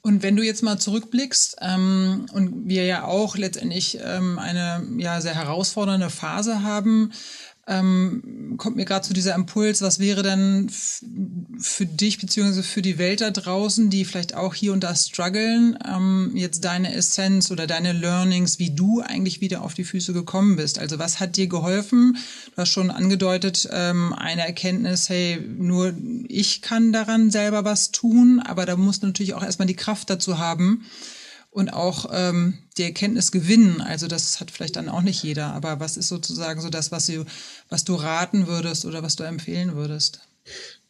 Und 0.03 0.23
wenn 0.23 0.37
du 0.37 0.43
jetzt 0.43 0.63
mal 0.63 0.79
zurückblickst 0.79 1.57
ähm, 1.63 2.27
und 2.35 2.69
wir 2.69 2.85
ja 2.85 3.05
auch 3.07 3.39
letztendlich 3.39 3.99
ähm, 4.05 4.39
eine 4.39 4.87
ja, 4.99 5.23
sehr 5.23 5.35
herausfordernde 5.35 6.11
Phase 6.11 6.63
haben, 6.63 7.11
ähm, 7.69 8.55
kommt 8.59 8.77
mir 8.77 8.85
gerade 8.85 9.07
zu 9.07 9.13
dieser 9.13 9.35
Impuls, 9.35 9.83
was 9.83 9.99
wäre 9.99 10.23
denn 10.23 10.71
für 10.71 11.87
dich 11.87 12.21
beziehungsweise 12.21 12.63
für 12.63 12.81
die 12.81 12.99
Welt 12.99 13.21
da 13.21 13.31
draußen, 13.31 13.91
die 13.91 14.05
vielleicht 14.05 14.35
auch 14.35 14.55
hier 14.55 14.73
und 14.73 14.85
da 14.85 14.95
strugglen, 14.95 15.77
ähm, 15.85 16.31
jetzt 16.35 16.65
deine 16.65 16.95
Essenz 16.95 17.51
oder 17.51 17.67
deine 17.67 17.93
Learnings, 17.93 18.61
wie 18.61 18.71
du 18.71 19.01
eigentlich 19.01 19.41
wieder 19.41 19.63
auf 19.63 19.75
die 19.75 19.85
Füße 19.85 20.13
gekommen 20.13 20.57
bist? 20.57 20.79
Also 20.79 21.01
was 21.01 21.19
hat 21.19 21.37
dir 21.37 21.49
geholfen? 21.49 22.17
Du 22.55 22.63
hast 22.63 22.71
schon 22.71 22.93
angedeutet, 22.93 23.69
ähm, 23.73 24.13
eine 24.13 24.47
Erkenntnis, 24.47 25.09
hey, 25.09 25.41
nur 25.41 25.93
ich 26.29 26.63
kann 26.63 26.93
daran 26.93 27.31
selber 27.31 27.65
was 27.65 27.91
tun, 27.91 28.41
aber 28.41 28.65
da 28.65 28.77
musst 28.77 29.03
du 29.03 29.09
natürlich 29.09 29.35
auch 29.35 29.43
erstmal 29.43 29.67
die 29.67 29.75
Kraft 29.75 30.09
dazu 30.09 30.39
haben, 30.39 30.85
und 31.57 31.71
auch 31.71 32.11
ähm, 32.13 32.59
die 32.77 32.83
Erkenntnis 32.83 33.33
gewinnen. 33.33 33.81
Also 33.81 34.09
das 34.09 34.41
hat 34.41 34.51
vielleicht 34.51 34.77
dann 34.77 34.91
auch 34.91 35.01
nicht 35.01 35.23
jeder, 35.23 35.55
aber 35.55 35.81
was 35.81 35.97
ist 35.97 36.09
sozusagen 36.09 36.61
so 36.61 36.69
das, 36.69 36.93
was 36.93 37.07
du, 37.07 37.25
was 37.71 37.83
du 37.83 37.95
raten 37.95 38.47
würdest 38.47 38.85
oder 38.85 39.03
was 39.03 39.17
du 39.17 39.25
empfehlen 39.25 39.75
würdest? 39.75 40.21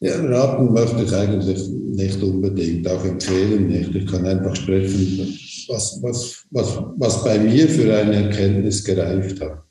Ja, 0.01 0.17
raten 0.17 0.73
möchte 0.73 1.05
ich 1.05 1.15
eigentlich 1.15 1.69
nicht 1.69 2.21
unbedingt, 2.21 2.89
auch 2.89 3.05
empfehlen 3.05 3.69
nicht. 3.69 3.95
Ich 3.95 4.11
kann 4.11 4.27
einfach 4.27 4.57
sprechen, 4.57 5.39
was, 5.69 6.01
was, 6.03 6.45
was, 6.51 6.79
was 6.97 7.23
bei 7.23 7.39
mir 7.39 7.69
für 7.69 7.97
eine 7.97 8.25
Erkenntnis 8.25 8.83
gereift 8.83 9.41
hat. 9.41 9.63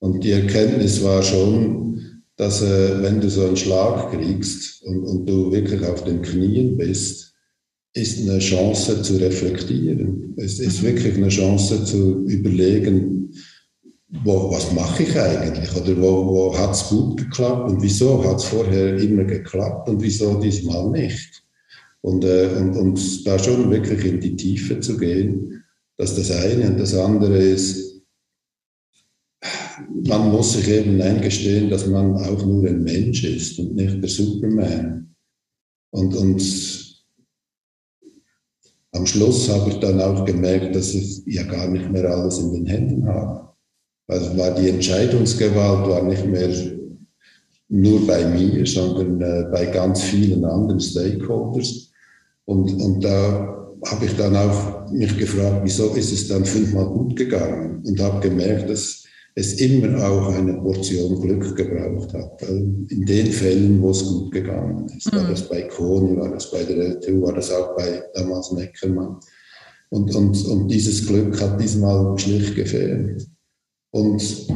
Und 0.00 0.22
die 0.22 0.32
Erkenntnis 0.32 1.02
war 1.02 1.22
schon, 1.22 2.22
dass 2.36 2.60
äh, 2.60 3.02
wenn 3.02 3.22
du 3.22 3.30
so 3.30 3.46
einen 3.46 3.56
Schlag 3.56 4.12
kriegst 4.12 4.82
und, 4.82 5.02
und 5.02 5.24
du 5.24 5.50
wirklich 5.50 5.82
auf 5.82 6.04
den 6.04 6.20
Knien 6.20 6.76
bist, 6.76 7.33
ist 7.94 8.20
eine 8.20 8.40
Chance 8.40 9.02
zu 9.02 9.16
reflektieren. 9.16 10.34
Es 10.36 10.58
ist 10.58 10.82
mhm. 10.82 10.86
wirklich 10.86 11.14
eine 11.14 11.28
Chance 11.28 11.84
zu 11.84 12.24
überlegen, 12.26 13.32
wo, 14.22 14.50
was 14.50 14.72
mache 14.72 15.04
ich 15.04 15.18
eigentlich 15.18 15.74
oder 15.74 15.96
wo, 16.00 16.26
wo 16.26 16.58
hat 16.58 16.72
es 16.72 16.88
gut 16.88 17.16
geklappt 17.16 17.70
und 17.70 17.82
wieso 17.82 18.22
hat 18.24 18.38
es 18.38 18.44
vorher 18.44 18.96
immer 18.98 19.24
geklappt 19.24 19.88
und 19.88 20.02
wieso 20.02 20.40
diesmal 20.40 20.90
nicht. 20.90 21.42
Und, 22.00 22.24
äh, 22.24 22.48
und, 22.58 22.76
und 22.76 23.26
da 23.26 23.38
schon 23.38 23.70
wirklich 23.70 24.04
in 24.04 24.20
die 24.20 24.36
Tiefe 24.36 24.78
zu 24.80 24.96
gehen, 24.96 25.64
dass 25.96 26.16
das 26.16 26.30
eine 26.30 26.68
und 26.68 26.78
das 26.78 26.94
andere 26.94 27.38
ist, 27.38 28.02
man 30.04 30.30
muss 30.30 30.52
sich 30.52 30.68
eben 30.68 31.00
eingestehen, 31.00 31.70
dass 31.70 31.86
man 31.86 32.14
auch 32.16 32.44
nur 32.44 32.66
ein 32.66 32.82
Mensch 32.82 33.24
ist 33.24 33.58
und 33.58 33.74
nicht 33.74 34.02
der 34.02 34.08
Superman. 34.08 35.14
Und, 35.90 36.14
und 36.14 36.83
am 38.94 39.06
Schluss 39.06 39.48
habe 39.48 39.70
ich 39.70 39.80
dann 39.80 40.00
auch 40.00 40.24
gemerkt, 40.24 40.74
dass 40.74 40.94
ich 40.94 41.22
ja 41.26 41.42
gar 41.42 41.68
nicht 41.68 41.90
mehr 41.90 42.08
alles 42.10 42.38
in 42.38 42.52
den 42.52 42.66
Händen 42.66 43.06
habe. 43.06 43.48
Also 44.06 44.36
war 44.38 44.52
die 44.52 44.68
Entscheidungsgewalt 44.68 45.88
war 45.88 46.02
nicht 46.02 46.26
mehr 46.26 46.48
nur 47.68 48.06
bei 48.06 48.24
mir, 48.26 48.64
sondern 48.66 49.20
äh, 49.20 49.48
bei 49.50 49.66
ganz 49.66 50.02
vielen 50.02 50.44
anderen 50.44 50.80
Stakeholders. 50.80 51.90
Und, 52.44 52.72
und 52.74 53.02
da 53.02 53.72
habe 53.86 54.04
ich 54.04 54.16
dann 54.16 54.36
auch 54.36 54.90
mich 54.92 55.16
gefragt, 55.18 55.62
wieso 55.64 55.94
ist 55.94 56.12
es 56.12 56.28
dann 56.28 56.44
fünfmal 56.44 56.86
gut 56.86 57.16
gegangen? 57.16 57.82
Und 57.84 58.00
habe 58.00 58.20
gemerkt, 58.20 58.70
dass 58.70 59.03
es 59.36 59.54
immer 59.54 60.06
auch 60.06 60.28
eine 60.32 60.54
Portion 60.54 61.20
Glück 61.20 61.56
gebraucht 61.56 62.12
hat. 62.14 62.40
In 62.42 63.04
den 63.04 63.26
Fällen, 63.26 63.82
wo 63.82 63.90
es 63.90 64.04
gut 64.04 64.30
gegangen 64.30 64.86
ist. 64.96 65.12
Mhm. 65.12 65.16
War 65.16 65.30
das 65.30 65.48
bei 65.48 65.62
Koni, 65.62 66.16
war 66.16 66.30
das 66.30 66.50
bei 66.50 66.62
der 66.62 66.76
LTU, 66.76 67.22
war 67.22 67.34
das 67.34 67.50
auch 67.50 67.74
bei 67.76 68.02
damals 68.14 68.52
Neckermann. 68.52 69.16
Und, 69.90 70.14
und, 70.14 70.44
und 70.46 70.68
dieses 70.68 71.06
Glück 71.06 71.40
hat 71.40 71.60
diesmal 71.60 72.16
schlicht 72.18 72.54
gefehlt. 72.54 73.28
Und, 73.90 74.46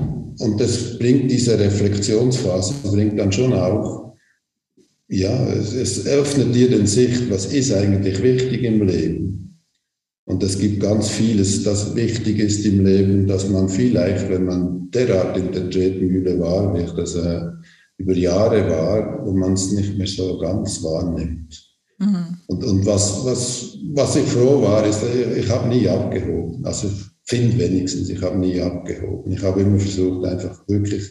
und 0.40 0.60
das 0.60 0.98
bringt 0.98 1.30
diese 1.30 1.58
Reflexionsphase, 1.58 2.74
bringt 2.84 3.18
dann 3.18 3.32
schon 3.32 3.52
auch, 3.52 4.16
ja, 5.08 5.48
es, 5.52 5.72
es 5.72 6.06
öffnet 6.06 6.54
dir 6.54 6.68
den 6.70 6.86
Sicht, 6.86 7.30
was 7.30 7.46
ist 7.46 7.72
eigentlich 7.72 8.22
wichtig 8.22 8.62
im 8.62 8.86
Leben. 8.86 9.57
Und 10.28 10.42
es 10.42 10.58
gibt 10.58 10.80
ganz 10.80 11.08
vieles, 11.08 11.62
das 11.62 11.96
wichtig 11.96 12.38
ist 12.38 12.62
im 12.66 12.84
Leben, 12.84 13.26
dass 13.26 13.48
man 13.48 13.66
vielleicht, 13.66 14.28
wenn 14.28 14.44
man 14.44 14.90
derart 14.90 15.38
in 15.38 15.52
der 15.52 15.70
Tretmühle 15.70 16.38
war, 16.38 16.74
wie 16.74 16.82
ich 16.82 16.90
das 16.90 17.14
äh, 17.14 17.46
über 17.96 18.12
Jahre 18.12 18.68
war, 18.68 19.24
wo 19.24 19.32
man 19.32 19.54
es 19.54 19.72
nicht 19.72 19.96
mehr 19.96 20.06
so 20.06 20.38
ganz 20.38 20.82
wahrnimmt. 20.84 21.74
Mhm. 21.98 22.36
Und, 22.46 22.62
und 22.62 22.84
was, 22.84 23.24
was, 23.24 23.78
was 23.94 24.16
ich 24.16 24.26
froh 24.26 24.60
war, 24.60 24.86
ist, 24.86 25.00
ich, 25.02 25.44
ich 25.44 25.48
habe 25.48 25.66
nie 25.70 25.88
abgehoben. 25.88 26.62
Also 26.62 26.88
ich 26.88 27.06
finde 27.24 27.58
wenigstens, 27.58 28.10
ich 28.10 28.20
habe 28.20 28.38
nie 28.38 28.60
abgehoben. 28.60 29.32
Ich 29.32 29.42
habe 29.42 29.62
immer 29.62 29.78
versucht, 29.78 30.26
einfach 30.26 30.62
wirklich 30.68 31.10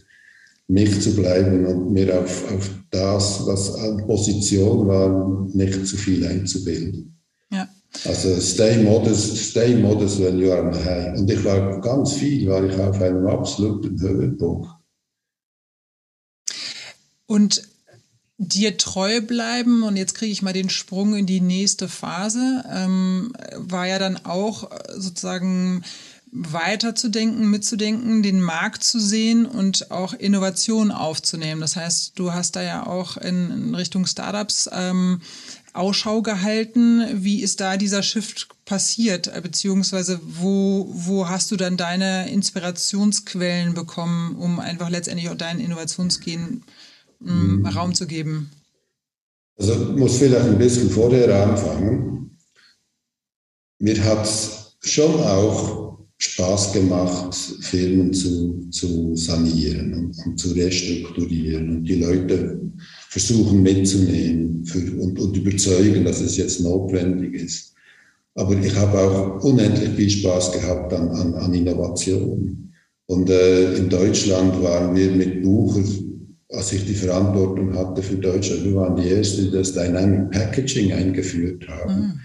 mich 0.67 1.01
zu 1.01 1.15
bleiben 1.15 1.65
und 1.65 1.91
mir 1.91 2.19
auf, 2.19 2.53
auf 2.53 2.69
das, 2.91 3.47
was 3.47 3.73
an 3.77 4.05
Position 4.05 4.87
war, 4.87 5.49
nicht 5.55 5.87
zu 5.87 5.97
viel 5.97 6.23
einzubilden. 6.23 7.16
Also 8.07 8.39
stay 8.39 8.77
modest, 8.83 9.37
stay 9.37 9.75
modest 9.75 10.19
when 10.19 10.39
you 10.39 10.51
are 10.51 10.61
on 10.61 10.73
high. 10.73 11.17
Und 11.17 11.29
ich 11.29 11.43
war 11.43 11.81
ganz 11.81 12.13
viel, 12.13 12.47
war 12.47 12.63
ich 12.63 12.79
auf 12.79 13.01
einem 13.01 13.27
absoluten 13.27 13.99
Höhepunkt. 13.99 14.69
Und 17.25 17.63
dir 18.37 18.77
treu 18.77 19.19
bleiben, 19.19 19.83
und 19.83 19.97
jetzt 19.97 20.15
kriege 20.15 20.31
ich 20.31 20.41
mal 20.41 20.53
den 20.53 20.69
Sprung 20.69 21.15
in 21.15 21.25
die 21.25 21.41
nächste 21.41 21.89
Phase, 21.89 22.63
ähm, 22.71 23.33
war 23.55 23.87
ja 23.87 23.99
dann 23.99 24.25
auch 24.25 24.69
sozusagen 24.95 25.83
weiterzudenken, 26.31 27.49
mitzudenken, 27.49 28.21
den 28.21 28.41
Markt 28.41 28.83
zu 28.83 28.99
sehen 28.99 29.45
und 29.45 29.91
auch 29.91 30.13
Innovationen 30.13 30.91
aufzunehmen. 30.91 31.61
Das 31.61 31.75
heißt, 31.75 32.19
du 32.19 32.33
hast 32.33 32.55
da 32.55 32.61
ja 32.61 32.85
auch 32.85 33.17
in, 33.17 33.51
in 33.51 33.75
Richtung 33.75 34.05
Startups 34.05 34.69
ähm, 34.71 35.21
Ausschau 35.77 36.21
gehalten. 36.21 37.23
Wie 37.23 37.41
ist 37.41 37.59
da 37.59 37.77
dieser 37.77 38.03
Shift 38.03 38.47
passiert? 38.65 39.31
Beziehungsweise 39.41 40.19
wo, 40.23 40.87
wo 40.91 41.29
hast 41.29 41.51
du 41.51 41.55
dann 41.55 41.77
deine 41.77 42.29
Inspirationsquellen 42.31 43.73
bekommen, 43.73 44.35
um 44.35 44.59
einfach 44.59 44.89
letztendlich 44.89 45.29
auch 45.29 45.35
deinen 45.35 45.59
Innovationsgehen 45.59 46.63
ähm, 47.25 47.65
Raum 47.65 47.93
zu 47.93 48.07
geben? 48.07 48.51
Also 49.57 49.73
ich 49.73 49.97
muss 49.97 50.17
vielleicht 50.17 50.45
ein 50.45 50.57
bisschen 50.57 50.89
vorher 50.89 51.43
anfangen. 51.47 52.37
Mir 53.79 54.03
hat 54.03 54.25
es 54.25 54.77
schon 54.81 55.21
auch 55.21 55.86
Spaß 56.19 56.73
gemacht, 56.73 57.35
Firmen 57.61 58.11
zu, 58.11 58.67
zu 58.71 59.15
sanieren 59.15 59.93
und, 59.93 60.17
und 60.25 60.39
zu 60.39 60.51
restrukturieren 60.51 61.77
und 61.77 61.83
die 61.83 61.99
Leute 61.99 62.59
versuchen 63.09 63.61
mitzunehmen 63.61 64.65
für, 64.65 64.79
und, 64.99 65.19
und 65.19 65.37
überzeugen, 65.37 66.05
dass 66.05 66.21
es 66.21 66.37
jetzt 66.37 66.61
notwendig 66.61 67.35
ist. 67.35 67.73
Aber 68.35 68.55
ich 68.59 68.75
habe 68.75 68.99
auch 68.99 69.43
unendlich 69.43 69.89
viel 69.91 70.09
Spaß 70.09 70.51
gehabt 70.53 70.93
an, 70.93 71.09
an, 71.09 71.33
an 71.35 71.53
Innovation. 71.53 72.71
Und 73.07 73.29
äh, 73.29 73.75
in 73.75 73.89
Deutschland 73.89 74.61
waren 74.61 74.95
wir 74.95 75.11
mit 75.11 75.41
Bucher, 75.41 75.83
als 76.49 76.73
ich 76.73 76.85
die 76.85 76.93
Verantwortung 76.93 77.75
hatte 77.75 78.01
für 78.01 78.15
Deutschland, 78.15 78.63
wir 78.65 78.75
waren 78.75 78.95
die 78.95 79.09
Ersten, 79.09 79.45
die 79.45 79.51
das 79.51 79.73
Dynamic 79.73 80.31
Packaging 80.31 80.93
eingeführt 80.93 81.67
haben. 81.67 81.99
Mhm. 81.99 82.19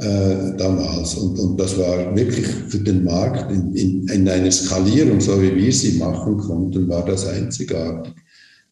Äh, 0.00 0.56
damals. 0.56 1.14
Und, 1.16 1.38
und 1.38 1.60
das 1.60 1.78
war 1.78 2.16
wirklich 2.16 2.46
für 2.46 2.78
den 2.78 3.04
Markt 3.04 3.52
in, 3.52 3.74
in, 3.74 4.08
in 4.08 4.26
einer 4.30 4.50
Skalierung, 4.50 5.20
so 5.20 5.40
wie 5.42 5.54
wir 5.54 5.72
sie 5.72 5.98
machen 5.98 6.38
konnten, 6.38 6.88
war 6.88 7.04
das 7.04 7.26
einzigartig. 7.26 8.14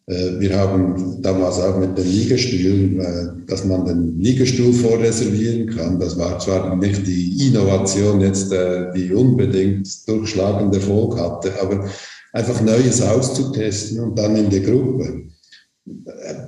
Äh, 0.07 0.41
wir 0.41 0.57
haben 0.57 1.21
damals 1.21 1.61
auch 1.61 1.79
mit 1.79 1.99
den 1.99 2.07
Liegestühlen, 2.07 3.01
äh, 3.01 3.27
dass 3.47 3.67
man 3.67 3.85
den 3.85 4.19
Liegestuhl 4.19 4.73
vorreservieren 4.73 5.69
kann. 5.69 6.01
Das 6.01 6.19
war 6.19 6.39
zwar 6.39 6.75
nicht 6.77 7.07
die 7.07 7.47
Innovation 7.47 8.23
jetzt, 8.23 8.51
äh, 8.51 8.91
die 8.97 9.13
unbedingt 9.13 9.87
durchschlagende 10.09 10.79
Erfolg 10.79 11.19
hatte, 11.21 11.53
aber 11.61 11.91
einfach 12.33 12.63
Neues 12.63 13.03
auszutesten 13.03 14.01
und 14.01 14.19
dann 14.19 14.35
in 14.35 14.49
der 14.49 14.61
Gruppe. 14.61 15.25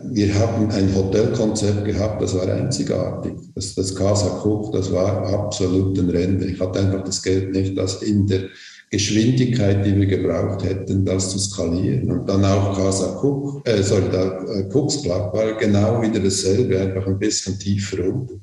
Wir 0.05 0.35
haben 0.35 0.71
ein 0.71 0.95
Hotelkonzept 0.95 1.85
gehabt, 1.85 2.23
das 2.23 2.35
war 2.35 2.49
einzigartig. 2.49 3.33
Das, 3.55 3.75
das 3.75 3.95
Casa 3.95 4.43
Cook, 4.43 4.73
das 4.73 4.93
war 4.93 5.27
absolut 5.27 5.99
ein 5.99 6.11
Rennen. 6.11 6.49
Ich 6.49 6.61
hatte 6.61 6.81
einfach 6.81 7.05
das 7.05 7.23
Geld 7.23 7.53
nicht, 7.53 7.77
das 7.77 8.03
in 8.03 8.27
der 8.27 8.49
Geschwindigkeit, 8.91 9.87
die 9.87 9.95
wir 9.95 10.07
gebraucht 10.07 10.65
hätten, 10.65 11.05
das 11.05 11.31
zu 11.31 11.39
skalieren. 11.39 12.11
Und 12.11 12.29
dann 12.29 12.45
auch 12.45 12.77
Casa 12.77 13.21
Cook, 13.23 13.67
äh, 13.69 13.83
sorry, 13.83 14.11
da, 14.11 14.45
äh, 14.45 14.69
Cooks 14.73 15.03
Club 15.03 15.33
war 15.33 15.57
genau 15.59 16.03
wieder 16.03 16.19
dasselbe, 16.19 16.81
einfach 16.81 17.07
ein 17.07 17.19
bisschen 17.19 17.59
tiefer 17.59 18.05
unten. 18.05 18.43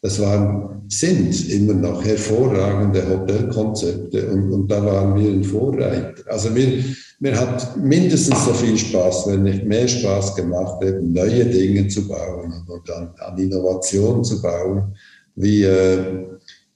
Das 0.00 0.20
waren, 0.20 0.82
sind 0.88 1.50
immer 1.50 1.74
noch 1.74 2.04
hervorragende 2.04 3.08
Hotelkonzepte 3.08 4.28
und, 4.28 4.52
und 4.52 4.70
da 4.70 4.84
waren 4.84 5.20
wir 5.20 5.30
ein 5.30 5.42
Vorreiter. 5.42 6.22
Also 6.26 6.50
mir, 6.50 6.84
mir 7.18 7.38
hat 7.38 7.76
mindestens 7.76 8.44
so 8.44 8.52
viel 8.54 8.78
Spaß, 8.78 9.26
wenn 9.26 9.42
nicht 9.42 9.64
mehr 9.64 9.88
Spaß 9.88 10.36
gemacht, 10.36 10.84
eben 10.84 11.12
neue 11.12 11.44
Dinge 11.46 11.88
zu 11.88 12.06
bauen 12.06 12.64
und 12.68 12.90
an, 12.90 13.10
an 13.18 13.38
Innovationen 13.38 14.22
zu 14.22 14.40
bauen, 14.40 14.94
wie, 15.34 15.64
äh, 15.64 16.26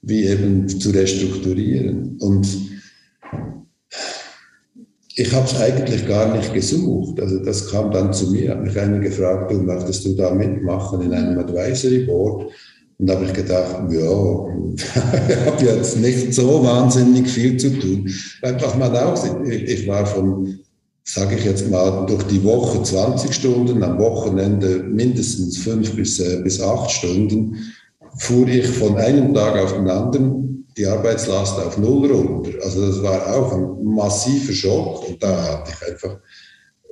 wie 0.01 0.25
eben 0.25 0.67
zu 0.67 0.89
restrukturieren. 0.89 2.17
Und 2.19 2.45
ich 5.15 5.31
habe 5.31 5.45
es 5.45 5.55
eigentlich 5.61 6.07
gar 6.07 6.35
nicht 6.35 6.53
gesucht. 6.53 7.21
Also 7.21 7.39
das 7.39 7.69
kam 7.69 7.91
dann 7.91 8.11
zu 8.11 8.31
mir, 8.31 8.51
hat 8.51 8.63
mich 8.63 8.77
einer 8.77 8.99
gefragt, 8.99 9.51
du 9.51 9.57
möchtest 9.57 10.05
du 10.05 10.15
da 10.15 10.33
mitmachen 10.33 11.01
in 11.01 11.13
einem 11.13 11.39
Advisory 11.39 12.05
Board? 12.05 12.51
Und 13.03 13.07
da 13.07 13.15
habe 13.15 13.25
ich 13.25 13.33
gedacht, 13.33 13.91
ja, 13.91 14.47
ich 15.27 15.45
habe 15.45 15.65
jetzt 15.65 15.97
nicht 15.97 16.33
so 16.33 16.63
wahnsinnig 16.63 17.27
viel 17.29 17.57
zu 17.57 17.77
tun. 17.77 18.09
Einfach 18.41 18.77
mal 18.77 18.95
auch, 18.95 19.21
ich 19.45 19.85
war 19.89 20.05
von, 20.05 20.59
sage 21.03 21.35
ich 21.35 21.43
jetzt 21.43 21.69
mal, 21.69 22.05
durch 22.05 22.23
die 22.27 22.41
Woche 22.45 22.81
20 22.81 23.33
Stunden, 23.33 23.83
am 23.83 23.99
Wochenende 23.99 24.83
mindestens 24.83 25.57
fünf 25.57 25.93
bis, 25.97 26.17
äh, 26.21 26.39
bis 26.45 26.61
acht 26.61 26.91
Stunden, 26.91 27.57
fuhr 28.19 28.47
ich 28.47 28.67
von 28.67 28.95
einem 28.95 29.33
Tag 29.33 29.57
auf 29.57 29.73
den 29.73 29.89
anderen 29.89 30.65
die 30.77 30.87
Arbeitslast 30.87 31.59
auf 31.59 31.77
Null 31.77 32.09
runter. 32.09 32.51
Also 32.63 32.87
das 32.87 33.03
war 33.03 33.35
auch 33.35 33.51
ein 33.51 33.83
massiver 33.83 34.53
Schock 34.53 35.09
und 35.09 35.21
da 35.21 35.59
hatte 35.59 35.73
ich 35.73 35.91
einfach, 35.91 36.19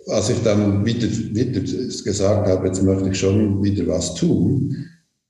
als 0.08 0.30
ich 0.30 0.44
dann 0.44 0.84
wieder, 0.84 1.08
wieder 1.08 1.62
gesagt 1.62 2.50
habe, 2.50 2.68
jetzt 2.68 2.84
möchte 2.84 3.08
ich 3.08 3.18
schon 3.18 3.64
wieder 3.64 3.88
was 3.88 4.14
tun, 4.16 4.76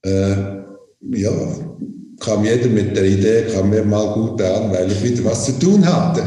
äh, 0.02 0.61
ja, 1.10 1.32
kam 2.20 2.46
jeder 2.46 2.68
mit 2.68 2.96
der 2.96 3.06
Idee, 3.06 3.48
kam 3.54 3.70
mir 3.70 3.84
mal 3.84 4.14
gut 4.14 4.42
an, 4.42 4.72
weil 4.72 4.92
ich 4.92 5.04
wieder 5.04 5.26
was 5.26 5.46
zu 5.46 5.60
tun 5.60 5.86
hatte. 5.86 6.24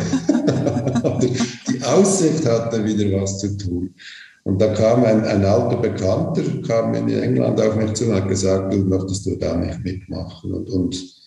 die 1.21 1.83
Aussicht 1.85 2.45
hatte, 2.47 2.85
wieder 2.85 3.21
was 3.21 3.39
zu 3.39 3.57
tun. 3.57 3.95
Und 4.43 4.61
da 4.61 4.75
kam 4.75 5.05
ein, 5.05 5.25
ein 5.25 5.45
alter 5.45 5.77
Bekannter, 5.77 6.43
kam 6.67 6.95
in 6.95 7.09
England 7.09 7.61
auf 7.61 7.77
mich 7.77 7.95
zu 7.95 8.07
und 8.07 8.15
hat 8.15 8.29
gesagt, 8.29 8.75
du 8.75 8.79
möchtest 8.79 9.25
du 9.25 9.37
da 9.37 9.57
nicht 9.57 9.83
mitmachen. 9.83 10.53
Und, 10.53 10.69
und 10.69 11.25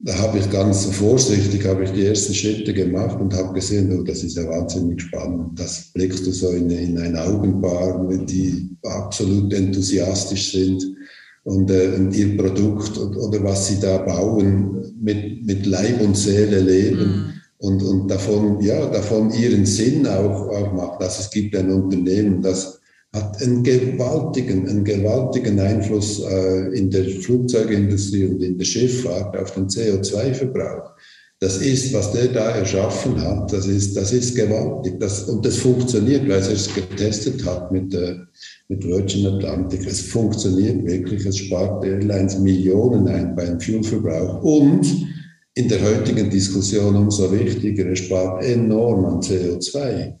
da 0.00 0.18
habe 0.18 0.38
ich 0.38 0.50
ganz 0.50 0.86
vorsichtig 0.86 1.64
habe 1.64 1.84
ich 1.84 1.92
die 1.92 2.06
ersten 2.06 2.34
Schritte 2.34 2.74
gemacht 2.74 3.20
und 3.20 3.32
habe 3.34 3.52
gesehen, 3.52 3.96
oh, 3.96 4.02
das 4.02 4.24
ist 4.24 4.36
ja 4.36 4.48
wahnsinnig 4.48 5.00
spannend. 5.02 5.60
Das 5.60 5.92
blickst 5.94 6.26
du 6.26 6.32
so 6.32 6.50
in, 6.50 6.68
in 6.70 6.98
ein 6.98 7.16
Augenpaar, 7.16 8.04
die 8.26 8.76
absolut 8.82 9.52
enthusiastisch 9.52 10.50
sind 10.52 10.91
und, 11.44 11.70
äh, 11.70 11.96
ihr 12.12 12.36
Produkt 12.36 12.98
oder 12.98 13.42
was 13.42 13.68
sie 13.68 13.80
da 13.80 13.98
bauen 13.98 14.94
mit, 15.00 15.44
mit 15.44 15.66
Leib 15.66 16.00
und 16.00 16.16
Seele 16.16 16.60
leben. 16.60 17.04
Mm. 17.04 17.32
Und, 17.58 17.82
und 17.82 18.08
davon, 18.08 18.60
ja, 18.60 18.86
davon 18.86 19.32
ihren 19.32 19.66
Sinn 19.66 20.06
auch, 20.06 20.48
auch 20.48 20.72
macht. 20.72 21.00
Also 21.00 21.20
es 21.20 21.30
gibt 21.30 21.54
ein 21.56 21.70
Unternehmen, 21.70 22.42
das 22.42 22.80
hat 23.12 23.40
einen 23.42 23.62
gewaltigen, 23.62 24.68
einen 24.68 24.84
gewaltigen 24.84 25.60
Einfluss 25.60 26.20
äh, 26.20 26.76
in 26.76 26.90
der 26.90 27.04
Flugzeugindustrie 27.04 28.26
und 28.26 28.42
in 28.42 28.58
der 28.58 28.64
Schifffahrt 28.64 29.36
auf 29.36 29.52
den 29.52 29.68
CO2-Verbrauch. 29.68 30.92
Das 31.38 31.58
ist, 31.58 31.92
was 31.92 32.12
der 32.12 32.28
da 32.28 32.50
erschaffen 32.50 33.20
hat, 33.20 33.52
das 33.52 33.66
ist, 33.66 33.96
das 33.96 34.12
ist 34.12 34.34
gewaltig. 34.34 34.98
Das, 35.00 35.24
und 35.24 35.44
das 35.44 35.56
funktioniert, 35.56 36.22
weil 36.22 36.40
er 36.40 36.52
es 36.52 36.72
getestet 36.72 37.44
hat 37.44 37.70
mit, 37.72 37.92
äh, 37.94 38.16
mit 38.72 38.86
Virgin 38.86 39.26
Atlantic. 39.26 39.86
Es 39.86 40.00
funktioniert 40.00 40.84
wirklich. 40.84 41.26
Es 41.26 41.36
spart 41.36 41.84
Airlines 41.84 42.38
Millionen 42.38 43.06
ein 43.08 43.36
beim 43.36 43.60
Fuelverbrauch. 43.60 44.42
Und 44.42 44.86
in 45.54 45.68
der 45.68 45.82
heutigen 45.82 46.30
Diskussion 46.30 46.96
umso 46.96 47.30
wichtiger, 47.30 47.86
es 47.90 48.00
spart 48.00 48.42
enorm 48.44 49.04
an 49.04 49.20
CO2. 49.20 50.14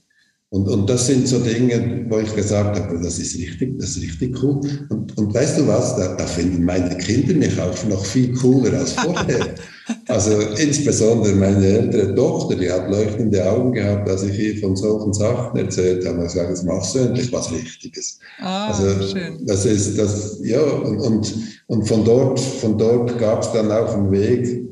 Und, 0.50 0.68
und 0.68 0.90
das 0.90 1.06
sind 1.06 1.26
so 1.26 1.38
Dinge, 1.38 2.04
wo 2.10 2.18
ich 2.18 2.34
gesagt 2.34 2.78
habe, 2.78 3.00
das 3.02 3.18
ist 3.18 3.38
richtig, 3.38 3.78
das 3.78 3.96
ist 3.96 4.02
richtig 4.02 4.42
cool. 4.42 4.60
Und, 4.90 5.16
und 5.16 5.32
weißt 5.32 5.60
du 5.60 5.66
was, 5.66 5.96
da, 5.96 6.14
da 6.14 6.26
finden 6.26 6.62
meine 6.62 6.94
Kinder 6.98 7.32
mich 7.32 7.58
auch 7.58 7.84
noch 7.88 8.04
viel 8.04 8.34
cooler 8.34 8.80
als 8.80 8.92
vorher. 8.92 9.54
also 10.08 10.40
insbesondere 10.56 11.34
meine 11.34 11.66
ältere 11.66 12.14
Tochter, 12.14 12.56
die 12.56 12.70
hat 12.70 12.90
leuchtende 12.90 13.50
Augen 13.50 13.72
gehabt, 13.72 14.08
als 14.08 14.22
ich 14.22 14.38
ihr 14.38 14.58
von 14.58 14.76
solchen 14.76 15.12
Sachen 15.12 15.58
erzählt 15.58 16.06
habe. 16.06 16.24
Ich 16.24 16.32
sage, 16.32 16.50
jetzt 16.50 16.64
machst 16.64 16.94
du 16.94 17.00
endlich 17.00 17.32
was 17.32 17.50
Richtiges. 17.52 18.18
Ah, 18.38 18.68
also 18.68 19.06
schön. 19.06 19.44
das 19.46 19.64
ist 19.64 19.98
das, 19.98 20.40
ja, 20.42 20.60
und, 20.60 20.98
und, 20.98 21.34
und 21.66 21.88
von 21.88 22.04
dort, 22.04 22.40
von 22.40 22.78
dort 22.78 23.18
gab 23.18 23.42
es 23.42 23.52
dann 23.52 23.70
auch 23.70 23.94
einen 23.94 24.10
Weg, 24.10 24.64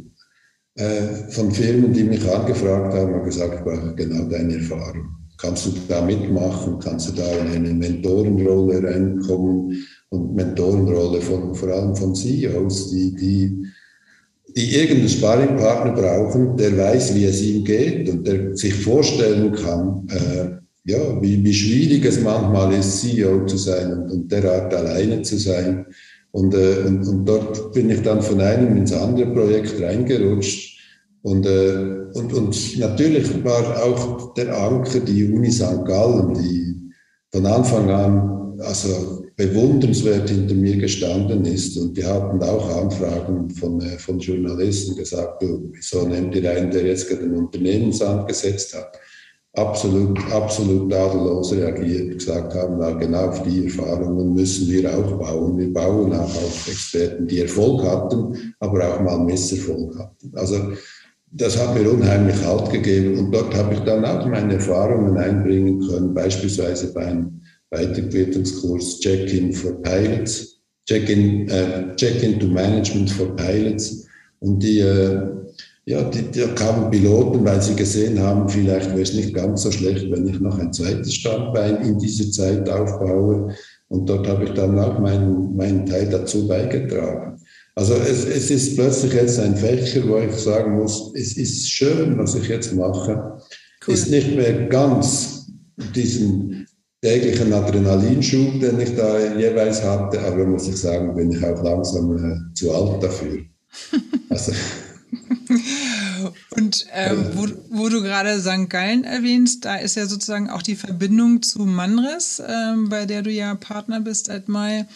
äh, 0.77 1.31
von 1.31 1.51
Firmen, 1.51 1.93
die 1.93 2.05
mich 2.05 2.29
angefragt 2.31 2.95
haben, 2.95 3.15
und 3.15 3.25
gesagt, 3.25 3.65
war 3.67 3.95
genau 3.95 4.25
deine 4.25 4.55
Erfahrung 4.55 5.21
kannst 5.41 5.67
du 5.67 5.73
da 5.89 6.03
mitmachen, 6.03 6.79
kannst 6.79 7.09
du 7.09 7.13
da 7.13 7.27
in 7.39 7.49
eine 7.49 7.73
Mentorenrolle 7.73 8.83
reinkommen 8.83 9.87
und 10.11 10.35
Mentorenrolle 10.35 11.21
von, 11.21 11.55
vor 11.55 11.69
allem 11.71 11.97
von 11.97 12.15
CEOs, 12.15 12.91
die, 12.91 13.15
die, 13.15 13.67
die 14.57 14.75
irgendeinen 14.75 15.09
Sparringpartner 15.09 15.93
brauchen, 15.93 16.57
der 16.57 16.77
weiß, 16.77 17.15
wie 17.15 17.25
es 17.25 17.43
ihm 17.43 17.65
geht 17.65 18.09
und 18.09 18.27
der 18.27 18.57
sich 18.57 18.75
vorstellen 18.75 19.53
kann, 19.53 20.09
äh, 20.09 20.91
ja, 20.91 21.23
wie, 21.23 21.45
wie 21.45 21.55
schwierig 21.55 22.05
es 22.05 22.21
manchmal 22.21 22.73
ist, 22.75 23.01
CEO 23.01 23.47
zu 23.47 23.57
sein 23.57 23.93
und, 23.93 24.11
und 24.11 24.33
derart 24.33 24.73
alleine 24.75 25.23
zu 25.23 25.39
sein. 25.39 25.87
Und, 26.33 26.55
äh, 26.55 26.85
und, 26.87 27.07
und 27.07 27.25
dort 27.27 27.73
bin 27.73 27.91
ich 27.91 28.03
dann 28.03 28.23
von 28.23 28.41
einem 28.41 28.77
ins 28.77 28.93
andere 28.93 29.33
Projekt 29.33 29.81
reingerutscht 29.81 30.79
und, 31.23 31.47
äh, 31.47 31.97
und, 32.15 32.33
und 32.33 32.79
natürlich 32.79 33.45
war 33.45 33.83
auch 33.83 34.35
der 34.35 34.57
Anker 34.57 35.01
die 35.01 35.25
Uni 35.25 35.51
St. 35.51 35.85
Gallen, 35.85 36.35
die 36.35 36.91
von 37.31 37.47
Anfang 37.47 37.91
an 37.91 38.61
also 38.61 39.20
bewundernswert 39.41 40.29
hinter 40.29 40.55
mir 40.55 40.77
gestanden 40.77 41.45
ist. 41.47 41.77
Und 41.79 41.97
die 41.97 42.05
hatten 42.05 42.43
auch 42.43 42.83
Anfragen 42.83 43.49
von, 43.51 43.81
äh, 43.81 43.99
von 43.99 44.19
Journalisten 44.19 44.97
gesagt, 44.97 45.43
wieso 45.73 46.07
nehmt 46.07 46.35
ihr 46.35 46.51
einen, 46.51 46.71
der 46.71 46.87
jetzt 46.87 47.09
gerade 47.09 47.25
ein 47.25 47.35
Unternehmensamt 47.35 48.29
gesetzt 48.29 48.77
hat? 48.77 48.99
Absolut, 49.55 50.17
absolut 50.31 50.93
tadellos 50.93 51.53
reagiert, 51.53 52.19
gesagt 52.19 52.55
haben, 52.55 52.77
na, 52.79 52.93
genau 52.93 53.31
auf 53.31 53.43
die 53.43 53.65
Erfahrungen 53.65 54.33
müssen 54.33 54.69
wir 54.69 54.97
auch 54.97 55.19
bauen. 55.19 55.59
Wir 55.59 55.73
bauen 55.73 56.13
auch 56.13 56.37
auf 56.37 56.69
Experten, 56.69 57.27
die 57.27 57.41
Erfolg 57.41 57.83
hatten, 57.83 58.55
aber 58.61 58.95
auch 58.95 59.01
mal 59.01 59.19
Misserfolg 59.25 59.99
hatten. 59.99 60.31
Also 60.35 60.73
das 61.33 61.57
hat 61.57 61.75
mir 61.75 61.91
unheimlich 61.91 62.37
Halt 62.45 62.71
gegeben 62.71 63.19
und 63.19 63.33
dort 63.33 63.57
habe 63.57 63.75
ich 63.75 63.81
dann 63.81 64.05
auch 64.05 64.25
meine 64.27 64.55
Erfahrungen 64.55 65.17
einbringen 65.17 65.81
können, 65.81 66.15
beispielsweise 66.15 66.93
beim 66.93 67.40
Weiterbildungskurs 67.71 69.01
Check-in 69.01 69.53
for 69.53 69.81
Pilots, 69.83 70.61
Check-in 70.87 71.49
äh, 71.49 71.95
Check 71.97 72.41
to 72.41 72.47
Management 72.47 73.11
for 73.11 73.35
Pilots 73.37 74.07
und 74.41 74.63
die, 74.63 74.81
äh, 74.81 75.21
ja, 75.85 76.03
die, 76.05 76.39
da 76.39 76.49
kamen 76.49 76.91
Piloten, 76.91 77.45
weil 77.45 77.63
sie 77.63 77.75
gesehen 77.75 78.21
haben, 78.21 78.49
vielleicht 78.49 78.91
wäre 78.91 79.03
es 79.03 79.15
nicht 79.15 79.35
ganz 79.35 79.63
so 79.63 79.71
schlecht, 79.71 80.11
wenn 80.11 80.27
ich 80.29 80.41
noch 80.41 80.59
ein 80.59 80.73
zweites 80.73 81.15
Standbein 81.15 81.83
in 81.83 81.99
dieser 81.99 82.31
Zeit 82.31 82.69
aufbaue. 82.69 83.55
Und 83.89 84.09
dort 84.09 84.27
habe 84.29 84.45
ich 84.45 84.51
dann 84.51 84.79
auch 84.79 84.99
meinen, 84.99 85.57
meinen 85.57 85.85
Teil 85.85 86.09
dazu 86.09 86.47
beigetragen. 86.47 87.41
Also 87.75 87.95
es, 87.95 88.25
es 88.25 88.51
ist 88.51 88.77
plötzlich 88.77 89.13
jetzt 89.15 89.39
ein 89.41 89.57
Fächer, 89.57 90.07
wo 90.07 90.19
ich 90.19 90.33
sagen 90.33 90.77
muss, 90.77 91.13
es 91.15 91.37
ist 91.37 91.69
schön, 91.71 92.19
was 92.19 92.35
ich 92.35 92.49
jetzt 92.49 92.75
mache. 92.75 93.39
Cool. 93.87 93.95
Ist 93.95 94.11
nicht 94.11 94.37
mehr 94.37 94.67
ganz 94.69 95.47
diesen 95.95 96.60
täglichen 97.03 97.53
Adrenalinschub, 97.53 98.61
den 98.61 98.81
ich 98.81 98.95
da 98.95 99.19
jeweils 99.37 99.83
hatte, 99.83 100.21
aber 100.21 100.45
muss 100.45 100.69
ich 100.69 100.77
sagen, 100.77 101.15
bin 101.15 101.33
ich 101.33 101.45
auch 101.45 101.63
langsam 101.63 102.17
äh, 102.17 102.55
zu 102.55 102.73
alt 102.73 103.03
dafür. 103.03 103.39
Also, 104.29 104.53
Und 106.51 106.87
ähm, 106.93 107.31
wo, 107.35 107.49
wo, 107.71 107.89
du 107.89 108.01
gerade 108.01 108.39
St. 108.39 108.71
Gallen 108.71 109.03
erwähnst, 109.03 109.65
da 109.65 109.75
ist 109.75 109.97
ja 109.97 110.07
sozusagen 110.07 110.49
auch 110.49 110.63
die 110.63 110.77
Verbindung 110.77 111.43
zu 111.43 111.61
Manres, 111.67 112.41
ähm, 112.47 112.91
bei 112.91 113.07
der 113.07 113.23
du 113.23 113.31
ja 113.31 113.57
Partner 113.57 114.01
bist 114.01 114.27
seit 114.27 114.49
Mai 114.49 114.87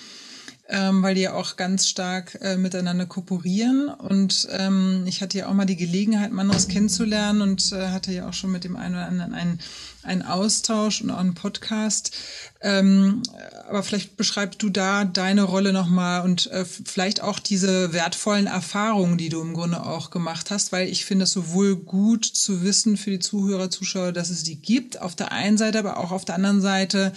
ähm, 0.69 1.03
weil 1.03 1.15
die 1.15 1.23
ja 1.23 1.35
auch 1.35 1.57
ganz 1.57 1.89
stark 1.89 2.39
äh, 2.41 2.57
miteinander 2.57 3.07
kooperieren. 3.07 3.89
Und 3.89 4.49
ähm, 4.51 5.05
ich 5.07 5.21
hatte 5.21 5.39
ja 5.39 5.49
auch 5.49 5.55
mal 5.55 5.67
die 5.67 5.77
Gelegenheit, 5.77 6.33
Manus 6.33 6.69
kennenzulernen 6.69 7.43
und 7.43 7.73
äh, 7.73 7.89
hatte 7.89 8.13
ja 8.13 8.29
auch 8.29 8.33
schon 8.33 8.53
mit 8.53 8.65
dem 8.65 8.77
einen 8.77 8.95
oder 8.95 9.07
anderen 9.07 9.35
einen, 9.35 9.61
einen 10.05 10.23
Austausch 10.23 11.01
und 11.01 11.11
auch 11.11 11.19
einen 11.19 11.35
Podcast. 11.35 12.13
Ähm, 12.61 13.23
aber 13.69 13.83
vielleicht 13.83 14.17
beschreibst 14.17 14.63
du 14.63 14.69
da 14.69 15.05
deine 15.05 15.43
Rolle 15.43 15.73
nochmal 15.73 16.23
und 16.23 16.51
äh, 16.51 16.65
vielleicht 16.65 17.23
auch 17.23 17.39
diese 17.39 17.93
wertvollen 17.93 18.47
Erfahrungen, 18.47 19.19
die 19.19 19.29
du 19.29 19.41
im 19.41 19.55
Grunde 19.55 19.85
auch 19.85 20.11
gemacht 20.11 20.51
hast, 20.51 20.73
weil 20.73 20.89
ich 20.89 21.05
finde 21.05 21.25
es 21.25 21.33
sowohl 21.33 21.77
gut 21.77 22.25
zu 22.25 22.63
wissen 22.63 22.97
für 22.97 23.11
die 23.11 23.19
Zuhörer, 23.19 23.71
Zuschauer, 23.71 24.13
dass 24.13 24.31
es 24.31 24.43
die 24.43 24.57
gibt, 24.57 25.01
auf 25.01 25.15
der 25.15 25.33
einen 25.33 25.59
Seite, 25.59 25.79
aber 25.79 25.99
auch 25.99 26.13
auf 26.13 26.25
der 26.25 26.37
anderen 26.37 26.61
Seite, 26.61 27.13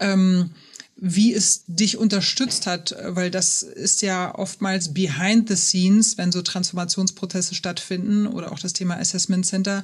ähm, 0.00 0.50
wie 0.96 1.34
es 1.34 1.64
dich 1.66 1.96
unterstützt 1.96 2.66
hat, 2.66 2.94
weil 3.04 3.30
das 3.30 3.62
ist 3.62 4.02
ja 4.02 4.34
oftmals 4.34 4.94
behind 4.94 5.48
the 5.48 5.56
scenes, 5.56 6.16
wenn 6.18 6.30
so 6.30 6.42
Transformationsprozesse 6.42 7.54
stattfinden 7.54 8.26
oder 8.26 8.52
auch 8.52 8.58
das 8.58 8.72
Thema 8.72 8.96
Assessment 8.98 9.44
Center. 9.46 9.82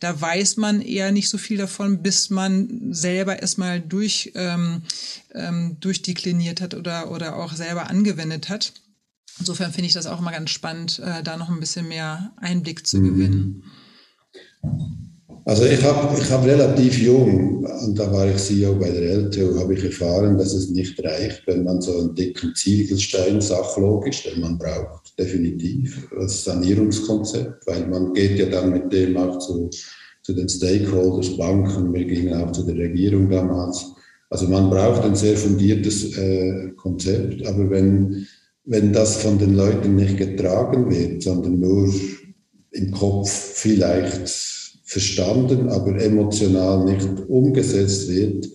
Da 0.00 0.20
weiß 0.20 0.56
man 0.56 0.80
eher 0.80 1.12
nicht 1.12 1.28
so 1.28 1.38
viel 1.38 1.56
davon, 1.56 2.02
bis 2.02 2.30
man 2.30 2.92
selber 2.92 3.40
erstmal 3.40 3.80
durch, 3.80 4.32
ähm, 4.34 4.82
ähm, 5.34 5.76
durchdekliniert 5.80 6.60
hat 6.60 6.74
oder, 6.74 7.10
oder 7.10 7.36
auch 7.36 7.54
selber 7.54 7.88
angewendet 7.88 8.48
hat. 8.48 8.72
Insofern 9.38 9.72
finde 9.72 9.86
ich 9.86 9.92
das 9.92 10.06
auch 10.06 10.18
immer 10.18 10.32
ganz 10.32 10.50
spannend, 10.50 10.98
äh, 10.98 11.22
da 11.22 11.36
noch 11.36 11.50
ein 11.50 11.60
bisschen 11.60 11.88
mehr 11.88 12.32
Einblick 12.38 12.86
zu 12.86 13.00
gewinnen. 13.00 13.62
Also 15.48 15.64
ich 15.64 15.80
habe 15.84 16.20
ich 16.20 16.28
hab 16.28 16.44
relativ 16.44 16.98
jung, 16.98 17.64
und 17.64 17.96
da 17.96 18.12
war 18.12 18.28
ich 18.28 18.36
CEO 18.38 18.74
bei 18.74 18.90
der 18.90 19.12
LTO, 19.12 19.60
habe 19.60 19.74
ich 19.74 19.84
erfahren, 19.84 20.36
dass 20.36 20.52
es 20.52 20.70
nicht 20.70 21.00
reicht, 21.04 21.46
wenn 21.46 21.62
man 21.62 21.80
so 21.80 21.96
einen 21.96 22.16
dicken 22.16 22.52
Ziegelstein 22.56 23.40
sachlogisch, 23.40 24.24
den 24.24 24.40
man 24.40 24.58
braucht, 24.58 25.16
definitiv, 25.16 26.08
als 26.18 26.42
Sanierungskonzept, 26.42 27.64
weil 27.64 27.86
man 27.86 28.12
geht 28.12 28.40
ja 28.40 28.46
dann 28.46 28.72
mit 28.72 28.92
dem 28.92 29.16
auch 29.16 29.38
zu, 29.38 29.70
zu 30.24 30.32
den 30.32 30.48
Stakeholders, 30.48 31.36
Banken, 31.36 31.94
wir 31.94 32.04
gingen 32.06 32.34
auch 32.34 32.50
zu 32.50 32.64
der 32.64 32.74
Regierung 32.74 33.30
damals. 33.30 33.86
Also 34.30 34.48
man 34.48 34.68
braucht 34.68 35.04
ein 35.04 35.14
sehr 35.14 35.36
fundiertes 35.36 36.18
äh, 36.18 36.72
Konzept, 36.76 37.46
aber 37.46 37.70
wenn, 37.70 38.26
wenn 38.64 38.92
das 38.92 39.22
von 39.22 39.38
den 39.38 39.54
Leuten 39.54 39.94
nicht 39.94 40.16
getragen 40.16 40.90
wird, 40.90 41.22
sondern 41.22 41.60
nur 41.60 41.94
im 42.72 42.90
Kopf 42.90 43.30
vielleicht 43.30 44.55
verstanden, 44.86 45.68
aber 45.68 46.00
emotional 46.00 46.84
nicht 46.84 47.06
umgesetzt 47.28 48.08
wird, 48.08 48.48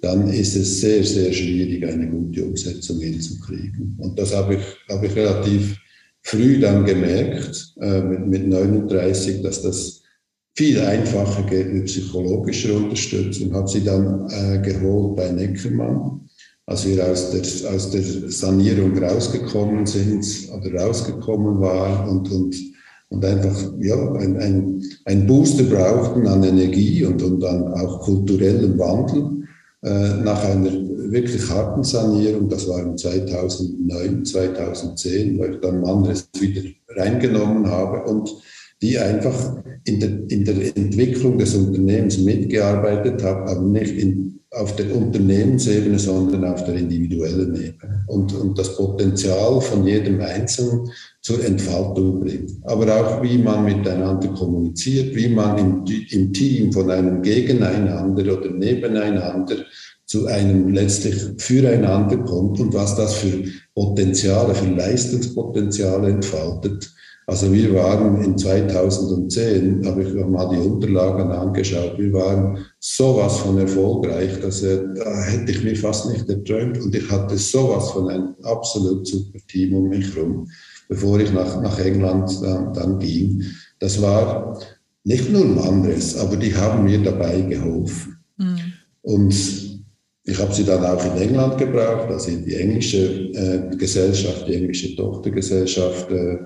dann 0.00 0.28
ist 0.28 0.54
es 0.54 0.80
sehr, 0.80 1.02
sehr 1.02 1.32
schwierig, 1.32 1.84
eine 1.84 2.08
gute 2.08 2.44
Umsetzung 2.44 3.00
hinzukriegen. 3.00 3.96
Und 3.98 4.18
das 4.18 4.34
habe 4.34 4.54
ich, 4.54 4.60
habe 4.88 5.06
ich 5.06 5.16
relativ 5.16 5.76
früh 6.22 6.60
dann 6.60 6.84
gemerkt, 6.84 7.74
äh, 7.80 8.00
mit, 8.02 8.26
mit 8.26 8.48
39, 8.48 9.42
dass 9.42 9.62
das 9.62 10.02
viel 10.54 10.80
einfacher 10.80 11.42
geht 11.42 11.72
mit 11.72 11.86
psychologischer 11.86 12.76
Unterstützung. 12.76 13.52
Habe 13.52 13.68
sie 13.68 13.82
dann 13.82 14.28
äh, 14.30 14.60
geholt 14.60 15.16
bei 15.16 15.32
Neckermann, 15.32 16.28
als 16.66 16.86
wir 16.86 17.04
aus 17.04 17.30
der, 17.30 17.42
aus 17.72 17.90
der 17.90 18.02
Sanierung 18.30 18.96
rausgekommen 18.96 19.86
sind 19.86 20.24
oder 20.52 20.82
rausgekommen 20.82 21.60
waren 21.60 22.08
und, 22.08 22.30
und 22.30 22.73
und 23.14 23.24
einfach 23.24 23.72
ja, 23.80 24.12
ein, 24.14 24.36
ein, 24.38 24.82
ein 25.04 25.26
Booster 25.26 25.64
brauchten 25.64 26.26
an 26.26 26.42
Energie 26.42 27.04
und, 27.04 27.22
und 27.22 27.44
an 27.44 27.68
auch 27.74 28.00
kulturellem 28.00 28.76
Wandel 28.78 29.44
äh, 29.82 30.14
nach 30.22 30.44
einer 30.44 30.72
wirklich 31.12 31.48
harten 31.48 31.84
Sanierung. 31.84 32.48
Das 32.48 32.68
war 32.68 32.82
im 32.82 32.96
2009, 32.96 34.24
2010, 34.24 35.38
wo 35.38 35.44
ich 35.44 35.60
dann 35.60 35.80
Manres 35.80 36.28
wieder 36.40 36.62
reingenommen 36.88 37.66
habe 37.68 38.10
und 38.10 38.34
die 38.82 38.98
einfach 38.98 39.62
in 39.84 40.00
der, 40.00 40.10
in 40.28 40.44
der 40.44 40.76
Entwicklung 40.76 41.38
des 41.38 41.54
Unternehmens 41.54 42.18
mitgearbeitet 42.18 43.22
habe, 43.22 43.48
aber 43.48 43.62
nicht 43.62 43.94
in, 43.96 44.40
auf 44.50 44.74
der 44.74 44.94
Unternehmensebene, 44.94 45.98
sondern 45.98 46.44
auf 46.44 46.64
der 46.64 46.74
individuellen 46.74 47.54
Ebene. 47.54 48.04
Und, 48.08 48.34
und 48.34 48.58
das 48.58 48.76
Potenzial 48.76 49.60
von 49.60 49.86
jedem 49.86 50.20
Einzelnen 50.20 50.90
zur 51.24 51.42
Entfaltung 51.42 52.20
bringt. 52.20 52.52
Aber 52.64 52.84
auch, 52.94 53.22
wie 53.22 53.38
man 53.38 53.64
miteinander 53.64 54.28
kommuniziert, 54.28 55.16
wie 55.16 55.28
man 55.28 55.56
im, 55.58 55.84
im 56.10 56.32
Team 56.34 56.70
von 56.70 56.90
einem 56.90 57.22
Gegeneinander 57.22 58.38
oder 58.38 58.50
Nebeneinander 58.50 59.56
zu 60.04 60.26
einem 60.26 60.68
letztlich 60.68 61.16
Füreinander 61.38 62.18
kommt 62.18 62.60
und 62.60 62.74
was 62.74 62.94
das 62.94 63.14
für 63.14 63.42
Potenziale, 63.74 64.54
für 64.54 64.68
Leistungspotenziale 64.68 66.10
entfaltet. 66.10 66.92
Also 67.26 67.50
wir 67.50 67.72
waren 67.72 68.22
in 68.22 68.36
2010, 68.36 69.86
habe 69.86 70.02
ich 70.02 70.12
mal 70.12 70.50
die 70.50 70.58
Unterlagen 70.58 71.32
angeschaut, 71.32 71.96
wir 71.96 72.12
waren 72.12 72.58
sowas 72.78 73.38
von 73.38 73.56
erfolgreich, 73.56 74.40
dass 74.42 74.60
da 74.60 75.22
hätte 75.22 75.50
ich 75.50 75.64
mir 75.64 75.74
fast 75.74 76.10
nicht 76.10 76.28
erträumt 76.28 76.78
und 76.82 76.94
ich 76.94 77.10
hatte 77.10 77.38
sowas 77.38 77.92
von 77.92 78.10
einem 78.10 78.34
absolut 78.42 79.06
super 79.06 79.38
Team 79.48 79.74
um 79.74 79.88
mich 79.88 80.14
herum 80.14 80.46
bevor 80.88 81.20
ich 81.20 81.32
nach, 81.32 81.60
nach 81.62 81.78
England 81.78 82.30
dann, 82.42 82.72
dann 82.72 82.98
ging. 82.98 83.42
Das 83.78 84.00
war 84.00 84.60
nicht 85.04 85.30
nur 85.30 85.44
Manres, 85.44 86.16
aber 86.16 86.36
die 86.36 86.54
haben 86.54 86.84
mir 86.84 87.02
dabei 87.02 87.40
geholfen. 87.42 88.18
Mhm. 88.36 88.58
Und 89.02 89.34
ich 90.26 90.38
habe 90.38 90.54
sie 90.54 90.64
dann 90.64 90.84
auch 90.84 91.04
in 91.04 91.20
England 91.20 91.58
gebraucht, 91.58 92.08
also 92.08 92.30
in 92.30 92.44
die 92.44 92.54
englische 92.54 93.30
äh, 93.32 93.76
Gesellschaft, 93.76 94.48
die 94.48 94.54
englische 94.54 94.96
Tochtergesellschaft 94.96 96.10
äh, 96.10 96.38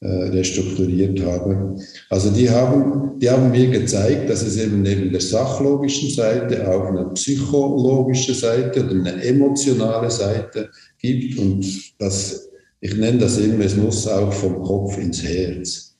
äh, 0.00 0.28
restrukturiert 0.28 1.20
habe. 1.24 1.74
Also 2.08 2.30
die 2.30 2.48
haben, 2.48 3.18
die 3.18 3.28
haben 3.28 3.50
mir 3.50 3.66
gezeigt, 3.66 4.30
dass 4.30 4.42
es 4.42 4.56
eben 4.56 4.80
neben 4.80 5.10
der 5.10 5.20
sachlogischen 5.20 6.08
Seite 6.10 6.66
auch 6.70 6.86
eine 6.86 7.06
psychologische 7.14 8.32
Seite 8.32 8.84
oder 8.84 8.92
eine 8.92 9.22
emotionale 9.24 10.10
Seite 10.10 10.70
gibt 10.98 11.38
und 11.38 11.66
dass 11.98 12.47
ich 12.80 12.96
nenne 12.96 13.18
das 13.18 13.38
immer, 13.38 13.64
es 13.64 13.76
muss 13.76 14.06
auch 14.06 14.32
vom 14.32 14.62
Kopf 14.62 14.98
ins 14.98 15.22
Herz. 15.22 15.96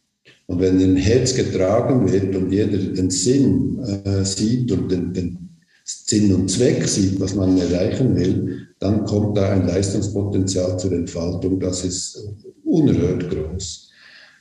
Und 0.46 0.60
wenn 0.60 0.80
im 0.80 0.96
Herz 0.96 1.34
getragen 1.34 2.10
wird 2.10 2.34
und 2.34 2.50
jeder 2.50 2.78
den 2.78 3.10
Sinn 3.10 3.78
äh, 4.04 4.24
sieht 4.24 4.72
und 4.72 4.90
den, 4.90 5.12
den, 5.12 5.48
Sinn 5.84 6.34
und 6.34 6.50
Zweck 6.50 6.86
sieht, 6.86 7.18
was 7.18 7.34
man 7.34 7.58
erreichen 7.58 8.14
will, 8.14 8.68
dann 8.78 9.04
kommt 9.06 9.38
da 9.38 9.52
ein 9.52 9.66
Leistungspotenzial 9.66 10.78
zur 10.78 10.92
Entfaltung, 10.92 11.58
das 11.58 11.84
ist 11.84 12.28
unerhört 12.64 13.28
groß. 13.30 13.90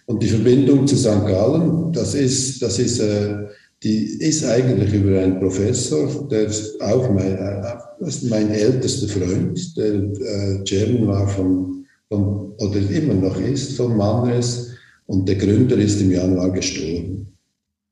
Und 0.05 0.21
die 0.23 0.27
Verbindung 0.27 0.85
zu 0.87 0.97
St. 0.97 1.25
Gallen, 1.25 1.91
das 1.93 2.15
ist, 2.15 2.61
das 2.61 2.79
ist, 2.79 2.99
äh, 2.99 3.45
die 3.81 4.05
ist 4.19 4.43
eigentlich 4.45 4.93
über 4.93 5.19
einen 5.19 5.39
Professor, 5.39 6.27
der 6.29 6.49
auch 6.81 7.09
mein, 7.13 7.37
äh, 7.37 8.09
mein 8.29 8.51
ältester 8.51 9.07
Freund, 9.07 9.77
der 9.77 9.93
äh, 9.93 10.63
Chairman 10.65 11.07
war 11.07 11.27
von 11.29 11.76
von, 12.09 12.53
oder 12.57 12.79
immer 12.91 13.13
noch 13.13 13.39
ist 13.39 13.73
von 13.77 13.95
Manres 13.95 14.71
und 15.05 15.27
der 15.27 15.35
Gründer 15.35 15.77
ist 15.77 16.01
im 16.01 16.11
Januar 16.11 16.51
gestorben. 16.51 17.27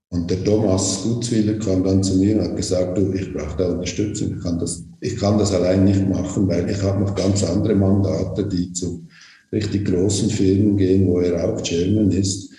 Und 0.10 0.30
der 0.30 0.44
Thomas 0.44 1.04
Gutzwiller 1.04 1.60
kam 1.60 1.84
dann 1.84 2.04
zu 2.04 2.18
mir 2.18 2.38
und 2.38 2.44
hat 2.44 2.56
gesagt, 2.56 2.98
du, 2.98 3.12
ich 3.14 3.34
brauche 3.34 3.58
da 3.58 3.70
Unterstützung, 3.72 4.36
ich 4.38 4.44
kann, 4.44 4.60
das, 4.60 4.84
ich 5.02 5.18
kann 5.18 5.38
das 5.38 5.54
allein 5.54 5.84
nicht 5.84 6.08
machen, 6.08 6.48
weil 6.48 6.70
ich 6.70 6.82
habe 6.82 7.02
noch 7.02 7.16
ganz 7.16 7.44
andere 7.44 7.76
Mandate, 7.76 8.48
die 8.48 8.72
zu 8.72 9.06
richtig 9.52 9.86
großen 9.86 10.30
Firmen 10.30 10.78
gehen, 10.78 11.08
wo 11.08 11.20
er 11.20 11.44
auch 11.44 11.62
Chairman 11.62 12.12
ist. 12.12 12.52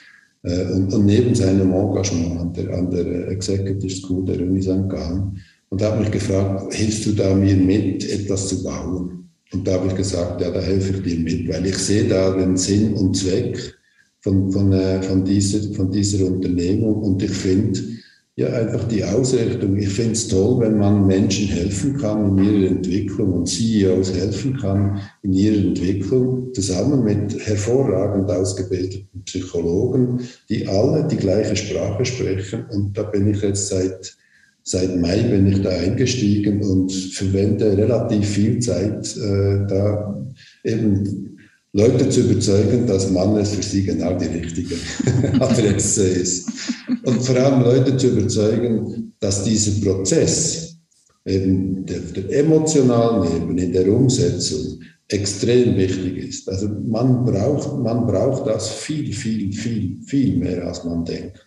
Äh, 0.42 0.72
und, 0.72 0.92
und 0.92 1.06
neben 1.06 1.34
seinem 1.34 1.72
Engagement 1.72 2.40
an 2.40 2.52
der, 2.52 2.70
an 2.76 2.90
der 2.90 3.28
Executive 3.28 3.90
School 3.90 4.24
der 4.24 4.40
Uni 4.40 4.60
St. 4.60 4.88
Gallen 4.88 5.40
und 5.70 5.82
habe 5.82 6.00
mich 6.00 6.10
gefragt, 6.10 6.74
hilfst 6.74 7.06
du 7.06 7.12
da 7.12 7.34
mir 7.34 7.56
mit, 7.56 8.08
etwas 8.08 8.48
zu 8.48 8.62
bauen? 8.62 9.25
Und 9.52 9.66
da 9.66 9.74
habe 9.74 9.88
ich 9.88 9.94
gesagt, 9.94 10.40
ja, 10.40 10.50
da 10.50 10.60
helfe 10.60 10.94
ich 10.96 11.02
dir 11.02 11.20
mit, 11.20 11.48
weil 11.48 11.66
ich 11.66 11.78
sehe 11.78 12.08
da 12.08 12.36
den 12.36 12.56
Sinn 12.56 12.94
und 12.94 13.16
Zweck 13.16 13.74
von, 14.20 14.50
von, 14.50 14.72
äh, 14.72 15.02
von, 15.02 15.24
dieser, 15.24 15.72
von 15.74 15.90
dieser 15.90 16.26
Unternehmung 16.26 16.96
und 17.02 17.22
ich 17.22 17.30
finde 17.30 17.80
ja 18.34 18.48
einfach 18.48 18.86
die 18.88 19.02
Ausrichtung, 19.02 19.78
ich 19.78 19.88
finde 19.88 20.12
es 20.12 20.28
toll, 20.28 20.60
wenn 20.60 20.76
man 20.76 21.06
Menschen 21.06 21.46
helfen 21.48 21.96
kann 21.96 22.36
in 22.36 22.44
ihrer 22.44 22.70
Entwicklung 22.70 23.32
und 23.32 23.46
CEOs 23.46 24.12
helfen 24.12 24.58
kann 24.58 25.00
in 25.22 25.32
ihrer 25.32 25.64
Entwicklung, 25.64 26.52
zusammen 26.52 27.04
mit 27.04 27.38
hervorragend 27.46 28.30
ausgebildeten 28.30 29.22
Psychologen, 29.24 30.20
die 30.50 30.66
alle 30.66 31.06
die 31.08 31.16
gleiche 31.16 31.56
Sprache 31.56 32.04
sprechen. 32.04 32.66
Und 32.70 32.98
da 32.98 33.04
bin 33.04 33.28
ich 33.28 33.40
jetzt 33.40 33.68
seit 33.68 34.16
seit 34.66 35.00
Mai 35.00 35.22
bin 35.22 35.46
ich 35.46 35.62
da 35.62 35.70
eingestiegen 35.70 36.60
und 36.60 36.92
verwende 36.92 37.76
relativ 37.76 38.28
viel 38.28 38.58
Zeit, 38.58 39.16
äh, 39.16 39.64
da 39.68 40.26
eben 40.64 41.38
Leute 41.72 42.08
zu 42.08 42.20
überzeugen, 42.22 42.86
dass 42.86 43.10
Mannes 43.10 43.50
für 43.50 43.62
sie 43.62 43.84
genau 43.84 44.18
die 44.18 44.26
richtige 44.26 44.74
Adresse 45.40 46.08
ist. 46.08 46.48
Und 47.04 47.22
vor 47.22 47.36
allem 47.36 47.62
Leute 47.62 47.96
zu 47.96 48.08
überzeugen, 48.08 49.12
dass 49.20 49.44
dieser 49.44 49.80
Prozess 49.84 50.78
eben 51.24 51.86
der, 51.86 52.00
der 52.00 52.40
emotionalen 52.40 53.36
Ebene, 53.36 53.64
in 53.64 53.72
der 53.72 53.88
Umsetzung, 53.92 54.80
extrem 55.08 55.76
wichtig 55.76 56.16
ist. 56.16 56.48
Also 56.48 56.68
man 56.68 57.24
braucht, 57.24 57.78
man 57.78 58.04
braucht 58.04 58.48
das 58.48 58.68
viel, 58.68 59.12
viel, 59.12 59.52
viel, 59.52 59.98
viel 60.04 60.36
mehr, 60.36 60.66
als 60.66 60.82
man 60.82 61.04
denkt. 61.04 61.46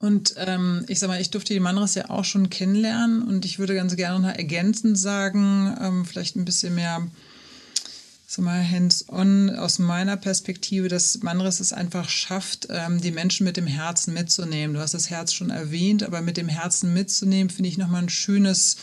Und 0.00 0.34
ähm, 0.36 0.84
ich 0.86 1.00
sag 1.00 1.08
mal, 1.08 1.20
ich 1.20 1.30
durfte 1.30 1.54
die 1.54 1.60
Manres 1.60 1.94
ja 1.94 2.08
auch 2.08 2.24
schon 2.24 2.50
kennenlernen 2.50 3.22
und 3.22 3.44
ich 3.44 3.58
würde 3.58 3.74
ganz 3.74 3.96
gerne 3.96 4.20
noch 4.20 4.34
ergänzend 4.34 4.96
sagen, 4.96 5.76
ähm, 5.80 6.04
vielleicht 6.04 6.36
ein 6.36 6.44
bisschen 6.44 6.74
mehr 6.76 7.08
sag 8.30 8.44
mal, 8.44 8.62
hands-on 8.62 9.56
aus 9.56 9.78
meiner 9.78 10.18
Perspektive, 10.18 10.88
dass 10.88 11.22
Manres 11.22 11.60
es 11.60 11.72
einfach 11.72 12.10
schafft, 12.10 12.68
ähm, 12.70 13.00
die 13.00 13.10
Menschen 13.10 13.44
mit 13.44 13.56
dem 13.56 13.66
Herzen 13.66 14.12
mitzunehmen. 14.12 14.74
Du 14.74 14.80
hast 14.80 14.92
das 14.92 15.08
Herz 15.08 15.32
schon 15.32 15.48
erwähnt, 15.48 16.02
aber 16.02 16.20
mit 16.20 16.36
dem 16.36 16.48
Herzen 16.48 16.92
mitzunehmen, 16.92 17.48
finde 17.48 17.70
ich 17.70 17.78
nochmal 17.78 18.02
ein 18.02 18.10
schönes 18.10 18.76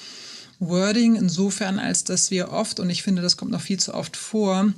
Wording, 0.60 1.16
insofern 1.16 1.78
als 1.78 2.04
dass 2.04 2.32
wir 2.32 2.52
oft, 2.52 2.80
und 2.80 2.90
ich 2.90 3.04
finde, 3.04 3.22
das 3.22 3.38
kommt 3.38 3.52
noch 3.52 3.62
viel 3.62 3.80
zu 3.80 3.94
oft 3.94 4.18
vor, 4.18 4.74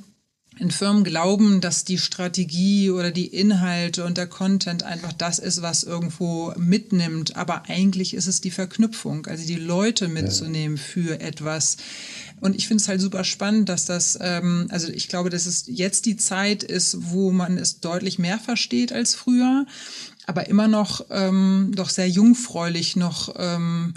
in 0.60 0.72
Firmen 0.72 1.04
glauben, 1.04 1.62
dass 1.62 1.84
die 1.84 1.98
Strategie 1.98 2.89
oder 2.89 3.12
die 3.12 3.28
Inhalte 3.28 4.04
und 4.06 4.17
der 4.17 4.28
Content 4.28 4.84
einfach 4.84 5.13
das 5.13 5.39
ist, 5.39 5.62
was 5.62 5.84
irgendwo 5.84 6.54
mitnimmt. 6.58 7.36
Aber 7.36 7.63
eigentlich 7.67 8.13
ist 8.13 8.28
es 8.28 8.41
die 8.41 8.52
Verknüpfung, 8.52 9.26
also 9.28 9.46
die 9.46 9.56
Leute 9.56 10.08
mitzunehmen 10.08 10.78
für 10.78 11.20
etwas. 11.20 11.78
Und 12.39 12.56
ich 12.56 12.67
finde 12.67 12.82
es 12.82 12.88
halt 12.88 13.02
super 13.02 13.24
spannend, 13.24 13.70
dass 13.70 13.86
das, 13.86 14.17
ähm, 14.22 14.67
also 14.70 14.89
ich 14.89 15.08
glaube, 15.08 15.30
dass 15.30 15.46
es 15.46 15.65
jetzt 15.67 16.06
die 16.06 16.17
Zeit 16.17 16.63
ist, 16.63 16.98
wo 17.12 17.32
man 17.32 17.58
es 17.58 17.80
deutlich 17.80 18.20
mehr 18.20 18.39
versteht 18.39 18.91
als 18.91 19.15
früher. 19.15 19.65
aber 20.28 20.48
immer 20.48 20.67
noch 20.67 21.06
ähm, 21.10 21.72
doch 21.74 21.89
sehr 21.89 22.10
jungfräulich 22.10 22.98
noch 22.98 23.34
ähm, 23.38 23.93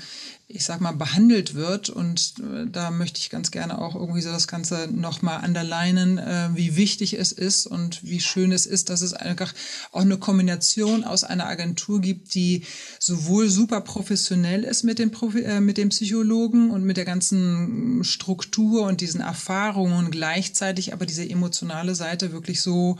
ich 0.52 0.64
sag 0.64 0.80
mal, 0.80 0.92
behandelt 0.92 1.54
wird. 1.54 1.90
Und 1.90 2.34
äh, 2.38 2.66
da 2.70 2.90
möchte 2.90 3.20
ich 3.20 3.30
ganz 3.30 3.50
gerne 3.50 3.78
auch 3.78 3.94
irgendwie 3.94 4.20
so 4.20 4.30
das 4.30 4.48
Ganze 4.48 4.88
nochmal 4.92 5.44
underlinen, 5.44 6.18
äh, 6.18 6.50
wie 6.54 6.76
wichtig 6.76 7.14
es 7.14 7.32
ist 7.32 7.66
und 7.66 8.02
wie 8.04 8.20
schön 8.20 8.52
es 8.52 8.66
ist, 8.66 8.90
dass 8.90 9.02
es 9.02 9.14
einfach 9.14 9.54
auch 9.92 10.00
eine 10.00 10.18
Kombination 10.18 11.04
aus 11.04 11.24
einer 11.24 11.46
Agentur 11.46 12.00
gibt, 12.00 12.34
die 12.34 12.64
sowohl 12.98 13.48
super 13.48 13.80
professionell 13.80 14.64
ist 14.64 14.82
mit 14.82 14.98
dem, 14.98 15.10
Profi 15.10 15.42
äh, 15.42 15.60
mit 15.60 15.78
dem 15.78 15.90
Psychologen 15.90 16.70
und 16.70 16.84
mit 16.84 16.96
der 16.96 17.04
ganzen 17.04 18.02
Struktur 18.04 18.86
und 18.86 19.00
diesen 19.00 19.20
Erfahrungen 19.20 20.10
gleichzeitig 20.10 20.92
aber 20.92 21.06
diese 21.06 21.28
emotionale 21.28 21.94
Seite 21.94 22.32
wirklich 22.32 22.60
so 22.60 22.98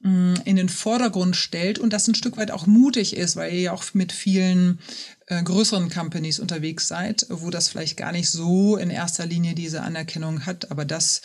in 0.00 0.56
den 0.56 0.68
Vordergrund 0.68 1.34
stellt 1.34 1.78
und 1.78 1.92
das 1.92 2.06
ein 2.06 2.14
Stück 2.14 2.36
weit 2.36 2.52
auch 2.52 2.66
mutig 2.66 3.16
ist, 3.16 3.34
weil 3.34 3.52
ihr 3.52 3.60
ja 3.60 3.72
auch 3.72 3.82
mit 3.94 4.12
vielen 4.12 4.78
äh, 5.26 5.42
größeren 5.42 5.90
Companies 5.90 6.38
unterwegs 6.38 6.86
seid, 6.86 7.26
wo 7.30 7.50
das 7.50 7.68
vielleicht 7.68 7.96
gar 7.96 8.12
nicht 8.12 8.30
so 8.30 8.76
in 8.76 8.90
erster 8.90 9.26
Linie 9.26 9.54
diese 9.54 9.82
Anerkennung 9.82 10.46
hat, 10.46 10.70
aber 10.70 10.84
das 10.84 11.22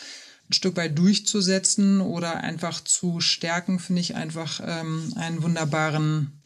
ein 0.49 0.53
Stück 0.53 0.75
weit 0.75 0.97
durchzusetzen 0.97 2.01
oder 2.01 2.37
einfach 2.37 2.83
zu 2.83 3.19
stärken, 3.21 3.77
finde 3.79 4.01
ich 4.01 4.15
einfach 4.15 4.59
ähm, 4.65 5.13
einen 5.15 5.43
wunderbaren, 5.43 6.41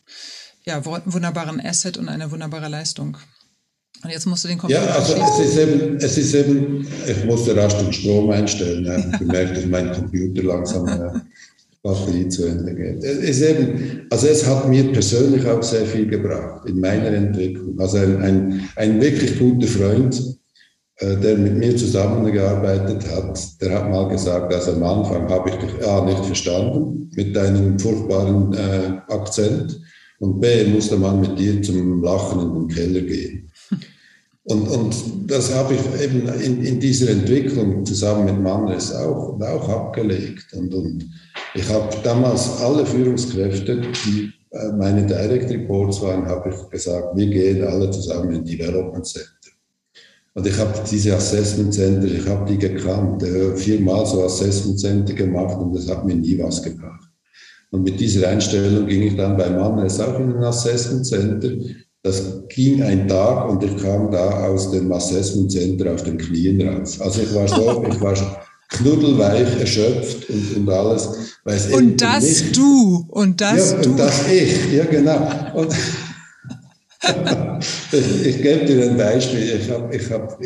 ja, 0.65 0.85
wunderbaren 0.85 1.61
Asset 1.61 1.97
und 1.97 2.09
eine 2.09 2.29
wunderbare 2.29 2.67
Leistung. 2.67 3.17
Und 4.03 4.11
jetzt 4.11 4.27
musst 4.27 4.43
du 4.43 4.49
den 4.49 4.59
Computer 4.59 4.83
Ja, 4.83 4.95
also 4.95 5.15
es 5.15 5.49
ist, 5.49 5.57
eben, 5.57 5.97
es 5.97 6.17
ist 6.17 6.33
eben, 6.35 6.87
ich 7.07 7.25
musste 7.25 7.55
rasch 7.55 7.73
den 7.73 7.91
Strom 7.91 8.29
einstellen. 8.29 8.85
Ja. 8.85 8.97
Ich 8.97 9.17
bemerke, 9.17 9.53
dass 9.53 9.65
mein 9.65 9.91
Computer 9.91 10.43
langsam 10.43 10.87
ja, 10.87 11.21
Batterie 11.87 12.27
zu 12.27 12.45
Ende 12.45 12.75
geht. 12.75 13.03
Es, 13.03 13.41
eben, 13.41 14.07
also 14.09 14.27
es 14.27 14.45
hat 14.45 14.67
mir 14.67 14.91
persönlich 14.91 15.47
auch 15.47 15.63
sehr 15.63 15.85
viel 15.85 16.07
gebracht 16.07 16.67
in 16.67 16.79
meiner 16.79 17.07
Entwicklung. 17.07 17.79
Also 17.79 17.97
ein, 17.97 18.21
ein, 18.21 18.69
ein 18.75 19.01
wirklich 19.01 19.39
guter 19.39 19.67
Freund, 19.67 20.37
äh, 20.97 21.15
der 21.15 21.37
mit 21.37 21.55
mir 21.55 21.77
zusammengearbeitet 21.77 23.03
hat, 23.09 23.39
der 23.61 23.73
hat 23.73 23.89
mal 23.89 24.09
gesagt, 24.09 24.53
also 24.53 24.73
am 24.73 24.83
Anfang 24.83 25.29
habe 25.29 25.49
ich 25.49 25.55
dich 25.55 25.87
A 25.87 26.03
nicht 26.03 26.25
verstanden 26.25 27.09
mit 27.15 27.35
deinem 27.35 27.79
furchtbaren 27.79 28.53
äh, 28.53 29.13
Akzent 29.13 29.79
und 30.19 30.41
B 30.41 30.65
musste 30.65 30.97
man 30.97 31.21
mit 31.21 31.39
dir 31.39 31.61
zum 31.61 32.03
Lachen 32.03 32.41
in 32.41 32.53
den 32.53 32.67
Keller 32.67 33.01
gehen. 33.01 33.46
Und, 34.49 34.65
und 34.69 34.95
das 35.29 35.53
habe 35.53 35.73
ich 35.73 36.01
eben 36.01 36.25
in, 36.39 36.63
in 36.63 36.79
dieser 36.79 37.09
Entwicklung 37.09 37.85
zusammen 37.85 38.25
mit 38.25 38.41
Mannes 38.41 38.95
auch, 38.95 39.37
auch 39.41 39.69
abgelegt. 39.69 40.53
Und, 40.53 40.73
und 40.73 41.05
ich 41.53 41.67
habe 41.67 41.89
damals 42.01 42.61
alle 42.61 42.85
Führungskräfte, 42.85 43.81
die 44.05 44.31
äh, 44.51 44.71
meine 44.71 45.05
Direct 45.05 45.49
Reports 45.51 46.01
waren, 46.01 46.25
habe 46.25 46.49
ich 46.49 46.69
gesagt, 46.69 47.17
wir 47.17 47.27
gehen 47.27 47.61
alle 47.67 47.91
zusammen 47.91 48.35
in 48.35 48.45
Development 48.45 49.05
Center. 49.05 49.27
Und 50.33 50.47
ich 50.47 50.57
habe 50.57 50.73
diese 50.89 51.13
Assessment 51.13 51.73
Center, 51.73 52.07
ich 52.07 52.25
habe 52.25 52.49
die 52.49 52.57
gekannt, 52.57 53.23
äh, 53.23 53.53
viermal 53.57 54.05
so 54.05 54.23
Assessment 54.23 54.79
Center 54.79 55.13
gemacht 55.13 55.57
und 55.57 55.75
das 55.75 55.89
hat 55.89 56.05
mir 56.05 56.15
nie 56.15 56.39
was 56.39 56.63
gebracht. 56.63 57.09
Und 57.71 57.83
mit 57.83 57.99
dieser 57.99 58.29
Einstellung 58.29 58.87
ging 58.87 59.01
ich 59.01 59.17
dann 59.17 59.35
bei 59.35 59.49
Mannes 59.49 59.99
auch 59.99 60.17
in 60.17 60.37
ein 60.37 60.43
Assessment 60.45 61.05
Center 61.05 61.49
das 62.03 62.47
ging 62.49 62.81
ein 62.83 63.07
Tag 63.07 63.49
und 63.49 63.63
ich 63.63 63.75
kam 63.77 64.11
da 64.11 64.47
aus 64.47 64.71
dem 64.71 64.91
Assessment 64.91 65.51
Center 65.51 65.93
auf 65.93 66.03
den 66.03 66.17
Knien 66.17 66.67
raus. 66.67 66.99
Also 67.01 67.21
ich 67.21 67.33
war 67.33 67.47
so, 67.47 67.83
ich 67.89 67.99
war 67.99 68.15
knuddelweich, 68.69 69.59
erschöpft 69.59 70.29
und, 70.29 70.57
und 70.57 70.69
alles. 70.69 71.09
und 71.71 72.01
das 72.01 72.23
nicht, 72.23 72.57
du, 72.57 73.05
und 73.09 73.39
das 73.39 73.71
ja, 73.71 73.77
du. 73.81 73.89
Und 73.89 73.99
das 73.99 74.27
ich, 74.29 74.73
ja 74.73 74.85
genau. 74.85 75.27
Und 75.55 75.73
ich, 75.73 76.07
ich 78.25 78.41
gebe 78.41 78.65
dir 78.65 78.89
ein 78.89 78.97
Beispiel. 78.97 79.59
Ich 79.61 79.71
habe, 79.71 79.95
ich 79.95 80.11
hab, 80.11 80.39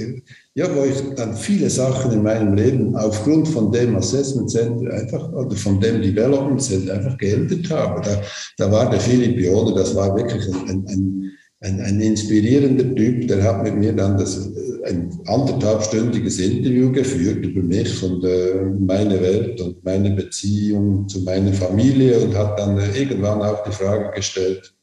ja, 0.53 0.75
wo 0.75 0.83
ich 0.83 1.15
dann 1.15 1.35
viele 1.35 1.69
Sachen 1.69 2.11
in 2.11 2.23
meinem 2.23 2.53
Leben 2.53 2.95
aufgrund 2.95 3.47
von 3.47 3.71
dem 3.71 3.95
Assessment 3.95 4.51
Center 4.51 4.93
einfach, 4.93 5.31
oder 5.31 5.55
von 5.55 5.79
dem 5.79 6.01
Development 6.01 6.61
Center 6.61 6.93
einfach 6.93 7.17
geändert 7.17 7.69
habe. 7.71 8.01
Da, 8.01 8.21
da 8.57 8.71
war 8.71 8.89
der 8.89 8.99
Philipp 8.99 9.39
Jode, 9.39 9.73
das 9.73 9.95
war 9.95 10.15
wirklich 10.15 10.45
ein, 10.47 10.85
ein 10.85 10.85
ein, 10.87 11.31
ein 11.61 12.01
inspirierender 12.01 12.95
Typ, 12.95 13.27
der 13.27 13.43
hat 13.43 13.63
mit 13.63 13.75
mir 13.75 13.93
dann 13.93 14.17
das, 14.17 14.35
äh, 14.35 14.83
ein 14.83 15.11
anderthalbstündiges 15.25 16.39
Interview 16.39 16.91
geführt 16.91 17.45
über 17.45 17.61
mich 17.61 18.01
und 18.01 18.23
äh, 18.23 18.65
meine 18.79 19.21
Welt 19.21 19.61
und 19.61 19.83
meine 19.83 20.11
Beziehung 20.11 21.07
zu 21.07 21.21
meiner 21.21 21.53
Familie 21.53 22.19
und 22.19 22.35
hat 22.35 22.57
dann 22.57 22.79
äh, 22.79 22.97
irgendwann 22.97 23.43
auch 23.43 23.63
die 23.63 23.71
Frage 23.71 24.11
gestellt, 24.15 24.73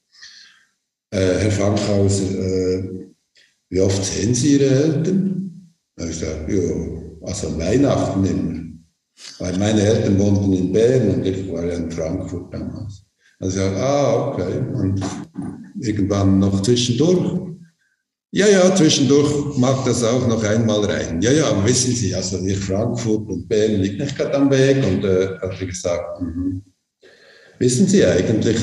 äh, 1.11 1.19
Herr 1.19 1.51
Fankhauser, 1.51 2.39
äh, 2.39 2.91
wie 3.71 3.81
oft 3.81 4.05
sehen 4.05 4.35
Sie 4.35 4.55
Ihre 4.55 4.67
Eltern? 4.67 5.73
Ich 5.99 6.07
gesagt, 6.07 6.49
ja, 6.49 6.61
also 7.23 7.59
Weihnachten 7.59 8.25
immer. 8.25 8.69
Weil 9.41 9.59
meine 9.59 9.83
Eltern 9.83 10.17
wohnten 10.19 10.53
in 10.53 10.73
Bern 10.73 11.09
und 11.11 11.27
ich 11.27 11.51
war 11.51 11.65
ja 11.65 11.75
in 11.75 11.91
Frankfurt 11.91 12.55
damals. 12.55 13.05
Also, 13.41 13.63
ah, 13.63 14.29
okay. 14.29 14.59
Und 14.75 15.01
irgendwann 15.81 16.39
noch 16.39 16.63
zwischendurch. 16.63 17.49
Ja, 18.31 18.47
ja, 18.47 18.75
zwischendurch 18.75 19.57
mag 19.57 19.85
das 19.87 20.05
auch 20.05 20.27
noch 20.29 20.45
einmal 20.45 20.85
rein. 20.85 21.23
Ja, 21.23 21.33
ja, 21.33 21.65
wissen 21.65 21.95
Sie, 21.95 22.15
also 22.15 22.39
nicht 22.39 22.59
Frankfurt 22.59 23.29
und 23.29 23.49
Bern 23.49 23.81
liegt 23.81 23.99
nicht 23.99 24.17
gerade 24.17 24.35
am 24.35 24.51
Weg. 24.51 24.85
Und 24.85 25.05
äh, 25.05 25.39
hat 25.41 25.59
gesagt, 25.59 26.21
mm 26.21 26.59
wissen 27.59 27.87
Sie 27.87 28.05
eigentlich, 28.05 28.59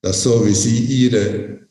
dass 0.00 0.22
so 0.22 0.46
wie 0.46 0.54
Sie 0.54 0.78
Ihre 0.78 1.68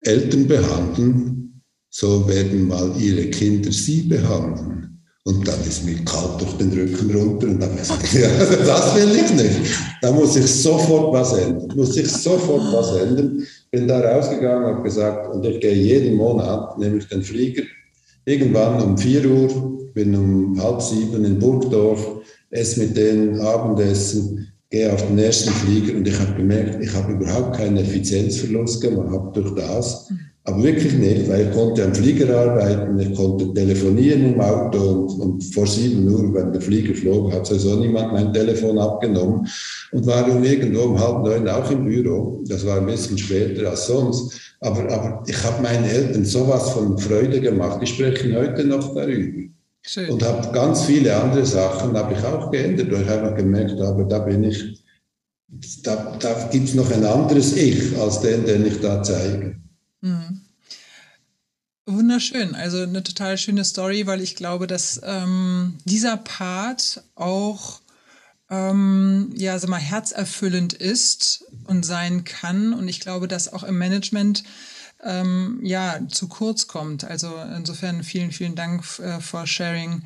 Eltern 0.00 0.46
behandeln, 0.46 1.62
so 1.90 2.28
werden 2.28 2.68
mal 2.68 2.94
Ihre 3.00 3.30
Kinder 3.30 3.72
Sie 3.72 4.02
behandeln. 4.02 4.93
Und 5.26 5.48
dann 5.48 5.58
ist 5.66 5.86
mir 5.86 5.96
kalt 6.04 6.38
durch 6.38 6.52
den 6.58 6.70
Rücken 6.70 7.10
runter 7.16 7.46
und 7.46 7.58
dann 7.58 7.70
habe 7.88 8.02
ich 8.04 8.10
gesagt, 8.10 8.50
ja, 8.50 8.56
das 8.66 8.94
will 8.94 9.16
ich 9.16 9.32
nicht. 9.32 9.78
Da 10.02 10.12
muss 10.12 10.36
ich 10.36 10.46
sofort 10.46 11.14
was 11.14 11.32
ändern. 11.32 11.72
Muss 11.74 11.96
ich 11.96 12.10
sofort 12.10 12.70
was 12.70 12.94
ändern. 13.00 13.42
Bin 13.70 13.88
da 13.88 14.00
rausgegangen, 14.00 14.66
habe 14.66 14.82
gesagt, 14.82 15.34
und 15.34 15.44
ich 15.46 15.60
gehe 15.60 15.72
jeden 15.72 16.16
Monat, 16.16 16.78
nehme 16.78 16.98
ich 16.98 17.08
den 17.08 17.22
Flieger, 17.22 17.62
irgendwann 18.26 18.82
um 18.82 18.98
4 18.98 19.24
Uhr, 19.30 19.78
bin 19.94 20.14
um 20.14 20.62
halb 20.62 20.82
sieben 20.82 21.24
in 21.24 21.38
Burgdorf, 21.38 22.06
esse 22.50 22.80
mit 22.80 22.94
denen 22.94 23.40
Abendessen, 23.40 24.46
gehe 24.68 24.92
auf 24.92 25.06
den 25.06 25.18
ersten 25.18 25.52
Flieger 25.52 25.96
und 25.96 26.06
ich 26.06 26.18
habe 26.18 26.34
gemerkt, 26.34 26.82
ich 26.82 26.92
habe 26.92 27.12
überhaupt 27.12 27.56
keinen 27.56 27.78
Effizienzverlust 27.78 28.82
gemacht 28.82 29.34
durch 29.36 29.54
das. 29.54 30.10
Aber 30.46 30.62
wirklich 30.62 30.92
nicht, 30.92 31.26
weil 31.26 31.46
ich 31.46 31.52
konnte 31.52 31.82
am 31.82 31.94
Flieger 31.94 32.38
arbeiten, 32.38 32.98
ich 32.98 33.14
konnte 33.16 33.54
telefonieren 33.54 34.34
im 34.34 34.40
Auto 34.40 34.78
und, 34.78 35.20
und 35.20 35.54
vor 35.54 35.66
sieben 35.66 36.06
Uhr, 36.06 36.34
wenn 36.34 36.52
der 36.52 36.60
Flieger 36.60 36.94
flog, 36.94 37.32
hat 37.32 37.46
sowieso 37.46 37.76
niemand 37.76 38.12
mein 38.12 38.30
Telefon 38.30 38.78
abgenommen 38.78 39.48
und 39.92 40.06
war 40.06 40.28
dann 40.28 40.44
irgendwo 40.44 40.82
um 40.82 41.00
halb 41.00 41.24
neun 41.24 41.48
auch 41.48 41.70
im 41.70 41.86
Büro. 41.86 42.42
Das 42.46 42.66
war 42.66 42.76
ein 42.76 42.84
bisschen 42.84 43.16
später 43.16 43.70
als 43.70 43.86
sonst. 43.86 44.38
Aber, 44.60 44.80
aber 44.92 45.22
ich 45.26 45.42
habe 45.44 45.62
meinen 45.62 45.84
Eltern 45.84 46.26
sowas 46.26 46.70
von 46.72 46.98
Freude 46.98 47.40
gemacht. 47.40 47.80
Die 47.80 47.86
sprechen 47.86 48.36
heute 48.36 48.64
noch 48.64 48.94
darüber. 48.94 49.48
Schön. 49.80 50.10
Und 50.10 50.22
habe 50.22 50.52
ganz 50.52 50.84
viele 50.84 51.16
andere 51.16 51.46
Sachen 51.46 51.96
habe 51.96 52.12
ich 52.12 52.22
auch 52.22 52.50
geändert, 52.50 52.92
weil 52.92 53.02
ich 53.02 53.08
einfach 53.08 53.34
gemerkt 53.34 53.80
habe, 53.80 54.06
da 54.06 54.18
bin 54.18 54.44
ich, 54.44 54.84
da, 55.82 56.16
da 56.18 56.48
gibt 56.50 56.68
es 56.68 56.74
noch 56.74 56.90
ein 56.90 57.04
anderes 57.04 57.56
Ich 57.56 57.96
als 57.98 58.20
den, 58.20 58.44
den 58.44 58.66
ich 58.66 58.80
da 58.80 59.02
zeige. 59.02 59.63
Mhm. 60.04 60.42
Wunderschön, 61.86 62.54
also 62.54 62.82
eine 62.82 63.02
total 63.02 63.38
schöne 63.38 63.64
Story, 63.64 64.06
weil 64.06 64.20
ich 64.20 64.36
glaube, 64.36 64.66
dass 64.66 65.00
ähm, 65.02 65.78
dieser 65.84 66.18
Part 66.18 67.02
auch 67.14 67.80
ähm, 68.50 69.32
ja, 69.34 69.58
sag 69.58 69.70
mal, 69.70 69.80
herzerfüllend 69.80 70.74
ist 70.74 71.44
und 71.64 71.84
sein 71.84 72.24
kann. 72.24 72.74
Und 72.74 72.88
ich 72.88 73.00
glaube, 73.00 73.28
dass 73.28 73.50
auch 73.50 73.64
im 73.64 73.78
Management 73.78 74.44
ähm, 75.02 75.60
ja 75.62 76.00
zu 76.10 76.28
kurz 76.28 76.66
kommt. 76.66 77.04
Also 77.04 77.34
insofern 77.56 78.04
vielen, 78.04 78.32
vielen 78.32 78.54
Dank 78.54 78.84
äh, 78.98 79.20
for 79.20 79.46
sharing. 79.46 80.02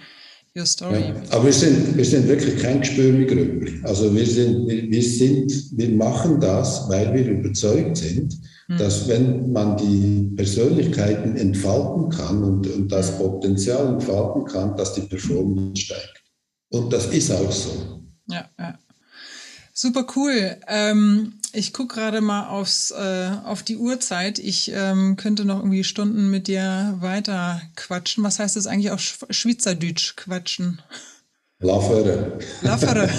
Ja, 1.29 1.37
aber 1.37 1.45
wir 1.47 1.53
sind, 1.53 1.97
wir 1.97 2.05
sind 2.05 2.27
wirklich 2.29 2.61
kein 2.61 2.81
Gespür 2.81 3.13
mit 3.13 3.85
Also 3.85 4.15
wir 4.15 4.27
sind, 4.27 4.67
wir, 4.69 4.91
wir 4.91 5.03
sind, 5.03 5.53
wir 5.77 5.91
machen 5.91 6.41
das, 6.41 6.89
weil 6.89 7.15
wir 7.15 7.27
überzeugt 7.29 7.97
sind, 7.97 8.35
hm. 8.67 8.77
dass 8.79 9.07
wenn 9.09 9.53
man 9.53 9.77
die 9.77 10.35
Persönlichkeiten 10.37 11.37
entfalten 11.37 12.09
kann 12.11 12.43
und, 12.43 12.67
und 12.67 12.91
das 12.91 13.17
Potenzial 13.19 13.95
entfalten 13.95 14.45
kann, 14.47 14.77
dass 14.77 14.95
die 14.95 15.03
Performance 15.03 15.83
steigt. 15.83 16.25
Und 16.71 16.93
das 16.93 17.07
ist 17.07 17.31
auch 17.31 17.53
so. 17.53 18.03
Ja, 18.29 18.49
ja. 18.59 18.79
Super 19.73 20.05
cool. 20.17 20.57
Ähm, 20.67 21.38
ich 21.53 21.73
gucke 21.73 21.95
gerade 21.95 22.21
mal 22.21 22.49
aufs, 22.49 22.91
äh, 22.91 23.31
auf 23.45 23.63
die 23.63 23.77
Uhrzeit. 23.77 24.39
Ich 24.39 24.71
ähm, 24.75 25.17
könnte 25.17 25.45
noch 25.45 25.59
irgendwie 25.59 25.85
Stunden 25.85 26.31
mit 26.31 26.47
dir 26.49 26.97
weiter 27.01 27.61
quatschen. 27.77 28.25
Was 28.25 28.39
heißt 28.39 28.57
das 28.57 28.67
eigentlich 28.67 28.91
auf 28.91 29.01
Schweizerdeutsch 29.01 30.17
quatschen? 30.17 30.83
Laffere. 31.61 32.39
Laffere. 32.63 33.09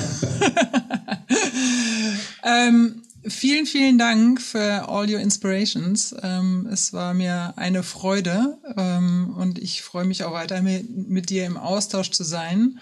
ähm, 2.43 3.01
vielen, 3.27 3.65
vielen 3.65 3.97
Dank 3.97 4.41
für 4.41 4.87
all 4.87 5.11
your 5.11 5.19
inspirations. 5.19 6.15
Ähm, 6.21 6.67
es 6.71 6.93
war 6.93 7.13
mir 7.13 7.53
eine 7.57 7.83
Freude 7.83 8.57
ähm, 8.77 9.35
und 9.37 9.59
ich 9.59 9.81
freue 9.81 10.05
mich 10.05 10.23
auch 10.23 10.33
weiter 10.33 10.61
mit, 10.61 11.09
mit 11.09 11.29
dir 11.29 11.45
im 11.45 11.57
Austausch 11.57 12.11
zu 12.11 12.23
sein. 12.23 12.79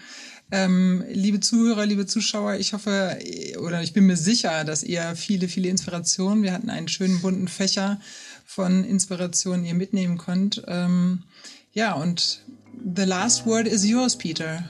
Ähm, 0.49 1.03
liebe 1.09 1.41
Zuhörer, 1.41 1.85
liebe 1.85 2.05
Zuschauer, 2.05 2.55
ich 2.55 2.73
hoffe 2.73 3.17
oder 3.59 3.81
ich 3.81 3.91
bin 3.91 4.05
mir 4.05 4.15
sicher, 4.15 4.63
dass 4.63 4.81
ihr 4.81 5.15
viele, 5.15 5.49
viele 5.49 5.67
Inspirationen, 5.67 6.41
wir 6.41 6.53
hatten 6.53 6.69
einen 6.69 6.87
schönen 6.87 7.19
bunten 7.21 7.49
Fächer 7.49 7.99
von 8.45 8.85
Inspirationen 8.85 9.65
ihr 9.65 9.73
mitnehmen 9.73 10.17
könnt. 10.17 10.63
Ähm, 10.67 11.23
ja, 11.73 11.93
und 11.93 12.43
the 12.95 13.03
last 13.03 13.45
word 13.45 13.67
is 13.67 13.85
yours, 13.85 14.17
Peter. 14.17 14.63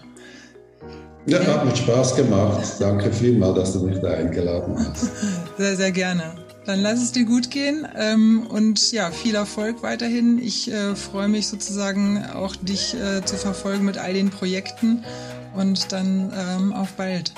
Ja, 1.27 1.45
hat 1.45 1.65
mir 1.65 1.75
Spaß 1.75 2.15
gemacht. 2.15 2.65
Danke 2.79 3.11
vielmals, 3.11 3.55
dass 3.55 3.73
du 3.73 3.83
mich 3.85 3.99
da 3.99 4.11
eingeladen 4.11 4.75
hast. 4.79 5.11
Sehr, 5.57 5.75
sehr 5.75 5.91
gerne. 5.91 6.35
Dann 6.65 6.81
lass 6.81 7.01
es 7.01 7.13
dir 7.13 7.23
gut 7.23 7.49
gehen 7.49 7.87
ähm, 7.95 8.45
und 8.47 8.91
ja, 8.91 9.11
viel 9.11 9.35
Erfolg 9.35 9.83
weiterhin. 9.83 10.37
Ich 10.37 10.69
äh, 10.69 10.95
freue 10.95 11.29
mich 11.29 11.47
sozusagen 11.47 12.25
auch, 12.25 12.55
dich 12.57 12.93
äh, 12.93 13.23
zu 13.23 13.37
verfolgen 13.37 13.85
mit 13.85 13.97
all 13.97 14.13
den 14.13 14.29
Projekten 14.29 15.03
und 15.57 15.91
dann 15.91 16.31
ähm, 16.37 16.73
auf 16.73 16.93
bald. 16.93 17.33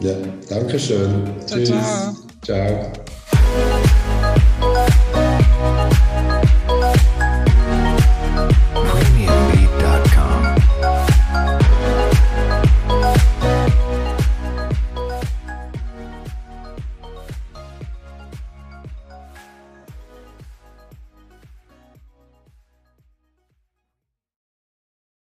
Ja, 0.00 0.14
danke 0.48 0.78
schön. 0.78 1.28
Ciao, 1.46 1.58
Tschüss. 1.58 2.14
ciao. 2.42 2.92
ciao. 2.92 2.92